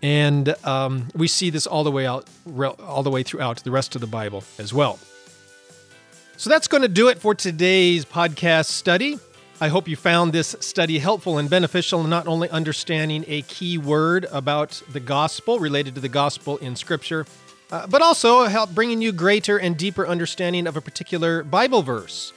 And 0.02 0.56
um, 0.66 1.08
we 1.14 1.28
see 1.28 1.50
this 1.50 1.68
all 1.68 1.84
the 1.84 1.92
way 1.92 2.06
out, 2.06 2.28
all 2.80 3.04
the 3.04 3.10
way 3.10 3.22
throughout 3.22 3.64
the 3.64 3.72
rest 3.72 3.96
of 3.96 4.02
the 4.02 4.08
Bible 4.08 4.44
as 4.58 4.74
well. 4.74 4.98
So 6.40 6.50
that's 6.50 6.70
going 6.70 6.84
to 6.84 6.88
do 6.88 7.10
it 7.10 7.20
for 7.20 7.36
today's 7.36 8.06
podcast 8.06 8.68
study. 8.68 9.20
I 9.60 9.68
hope 9.68 9.90
you 9.90 9.98
found 9.98 10.32
this 10.32 10.56
study 10.62 10.98
helpful 10.98 11.38
and 11.38 11.50
beneficial 11.50 12.00
in 12.00 12.10
not 12.10 12.30
only 12.30 12.50
understanding 12.50 13.26
a 13.28 13.42
key 13.42 13.78
word 13.78 14.26
about 14.32 14.82
the 14.94 15.02
gospel 15.02 15.60
related 15.60 15.96
to 15.96 16.02
the 16.02 16.08
gospel 16.08 16.56
in 16.60 16.78
Scripture, 16.78 17.26
uh, 17.74 17.88
but 17.88 18.02
also 18.02 18.46
help 18.46 18.74
bringing 18.74 19.02
you 19.02 19.12
greater 19.12 19.58
and 19.58 19.76
deeper 19.76 20.08
understanding 20.08 20.66
of 20.66 20.78
a 20.78 20.82
particular 20.82 21.44
Bible 21.44 21.82
verse 21.82 22.32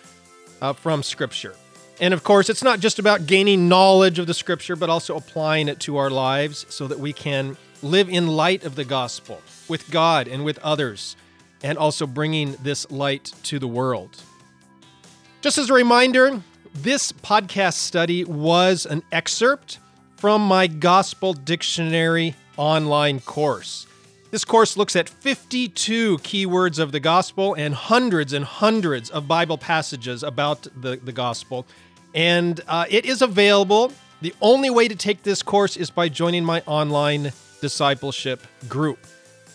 uh, 0.60 0.72
from 0.72 1.04
Scripture. 1.04 1.54
And 2.00 2.12
of 2.12 2.24
course, 2.24 2.50
it's 2.50 2.64
not 2.64 2.80
just 2.80 2.98
about 2.98 3.28
gaining 3.28 3.68
knowledge 3.68 4.18
of 4.18 4.26
the 4.26 4.34
Scripture, 4.34 4.74
but 4.74 4.90
also 4.90 5.16
applying 5.16 5.68
it 5.68 5.78
to 5.78 5.98
our 5.98 6.10
lives 6.10 6.66
so 6.70 6.88
that 6.88 6.98
we 6.98 7.12
can 7.12 7.56
live 7.84 8.08
in 8.08 8.26
light 8.26 8.64
of 8.64 8.74
the 8.74 8.84
gospel 8.84 9.40
with 9.68 9.88
God 9.92 10.26
and 10.26 10.44
with 10.44 10.58
others 10.58 11.14
and 11.62 11.78
also 11.78 12.06
bringing 12.06 12.52
this 12.62 12.90
light 12.90 13.32
to 13.44 13.58
the 13.58 13.68
world. 13.68 14.22
Just 15.40 15.58
as 15.58 15.70
a 15.70 15.74
reminder, 15.74 16.42
this 16.74 17.12
podcast 17.12 17.74
study 17.74 18.24
was 18.24 18.86
an 18.86 19.02
excerpt 19.12 19.78
from 20.16 20.40
my 20.40 20.66
Gospel 20.66 21.32
Dictionary 21.32 22.34
online 22.56 23.20
course. 23.20 23.86
This 24.30 24.44
course 24.46 24.78
looks 24.78 24.96
at 24.96 25.10
52 25.10 26.16
keywords 26.18 26.78
of 26.78 26.90
the 26.90 27.00
gospel 27.00 27.54
and 27.54 27.74
hundreds 27.74 28.32
and 28.32 28.44
hundreds 28.44 29.10
of 29.10 29.28
Bible 29.28 29.58
passages 29.58 30.22
about 30.22 30.66
the, 30.80 30.96
the 30.96 31.12
gospel. 31.12 31.66
And 32.14 32.60
uh, 32.66 32.86
it 32.88 33.04
is 33.04 33.20
available. 33.20 33.92
The 34.22 34.34
only 34.40 34.70
way 34.70 34.88
to 34.88 34.96
take 34.96 35.22
this 35.22 35.42
course 35.42 35.76
is 35.76 35.90
by 35.90 36.08
joining 36.08 36.44
my 36.44 36.62
online 36.66 37.32
discipleship 37.60 38.46
group. 38.68 39.06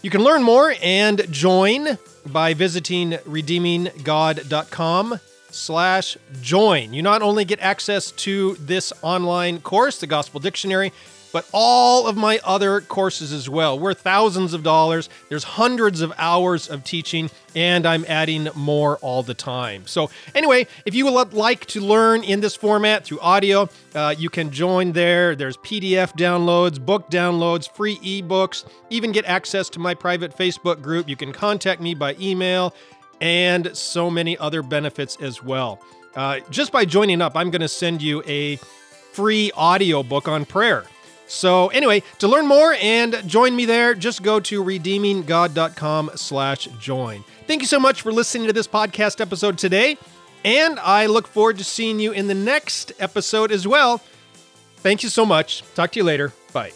You 0.01 0.10
can 0.10 0.23
learn 0.23 0.43
more 0.43 0.73
and 0.81 1.31
join 1.31 1.97
by 2.25 2.53
visiting 2.53 3.12
redeeminggod.com 3.12 5.19
slash 5.49 6.17
join. 6.41 6.93
You 6.93 7.01
not 7.01 7.21
only 7.21 7.45
get 7.45 7.60
access 7.60 8.12
to 8.12 8.55
this 8.55 8.93
online 9.01 9.62
course, 9.62 9.99
the 9.99 10.07
Gospel 10.07 10.39
Dictionary, 10.39 10.93
but 11.31 11.47
all 11.51 12.07
of 12.07 12.15
my 12.15 12.39
other 12.43 12.81
courses 12.81 13.31
as 13.31 13.49
well. 13.49 13.77
We're 13.77 13.93
thousands 13.93 14.53
of 14.53 14.63
dollars. 14.63 15.09
There's 15.29 15.43
hundreds 15.43 16.01
of 16.01 16.13
hours 16.17 16.69
of 16.69 16.83
teaching, 16.83 17.29
and 17.55 17.85
I'm 17.85 18.05
adding 18.07 18.49
more 18.55 18.97
all 18.97 19.23
the 19.23 19.33
time. 19.33 19.87
So, 19.87 20.09
anyway, 20.35 20.67
if 20.85 20.95
you 20.95 21.05
would 21.05 21.33
like 21.33 21.65
to 21.67 21.81
learn 21.81 22.23
in 22.23 22.41
this 22.41 22.55
format 22.55 23.05
through 23.05 23.19
audio, 23.19 23.69
uh, 23.95 24.15
you 24.17 24.29
can 24.29 24.51
join 24.51 24.93
there. 24.93 25.35
There's 25.35 25.57
PDF 25.57 26.15
downloads, 26.17 26.83
book 26.83 27.09
downloads, 27.09 27.69
free 27.69 27.97
ebooks, 27.97 28.65
even 28.89 29.11
get 29.11 29.25
access 29.25 29.69
to 29.69 29.79
my 29.79 29.93
private 29.93 30.35
Facebook 30.35 30.81
group. 30.81 31.09
You 31.09 31.15
can 31.15 31.31
contact 31.33 31.81
me 31.81 31.93
by 31.93 32.15
email, 32.19 32.73
and 33.21 33.75
so 33.75 34.09
many 34.09 34.37
other 34.37 34.61
benefits 34.61 35.17
as 35.21 35.43
well. 35.43 35.81
Uh, 36.15 36.39
just 36.49 36.71
by 36.71 36.85
joining 36.85 37.21
up, 37.21 37.35
I'm 37.35 37.51
going 37.51 37.61
to 37.61 37.67
send 37.67 38.01
you 38.01 38.23
a 38.25 38.55
free 39.13 39.51
audio 39.55 40.03
book 40.03 40.27
on 40.27 40.45
prayer. 40.45 40.85
So 41.27 41.67
anyway, 41.67 42.03
to 42.19 42.27
learn 42.27 42.47
more 42.47 42.75
and 42.81 43.21
join 43.27 43.55
me 43.55 43.65
there, 43.65 43.93
just 43.93 44.23
go 44.23 44.39
to 44.39 44.63
redeeminggod.com 44.63 46.11
slash 46.15 46.65
join. 46.79 47.23
Thank 47.45 47.61
you 47.61 47.67
so 47.67 47.79
much 47.79 48.01
for 48.01 48.11
listening 48.11 48.47
to 48.47 48.53
this 48.53 48.67
podcast 48.67 49.21
episode 49.21 49.57
today, 49.57 49.97
and 50.43 50.79
I 50.79 51.05
look 51.05 51.27
forward 51.27 51.57
to 51.59 51.63
seeing 51.63 51.99
you 51.99 52.11
in 52.11 52.27
the 52.27 52.35
next 52.35 52.91
episode 52.99 53.51
as 53.51 53.67
well. 53.67 54.01
Thank 54.77 55.03
you 55.03 55.09
so 55.09 55.25
much. 55.25 55.63
Talk 55.75 55.91
to 55.93 55.99
you 55.99 56.03
later. 56.03 56.33
Bye. 56.53 56.71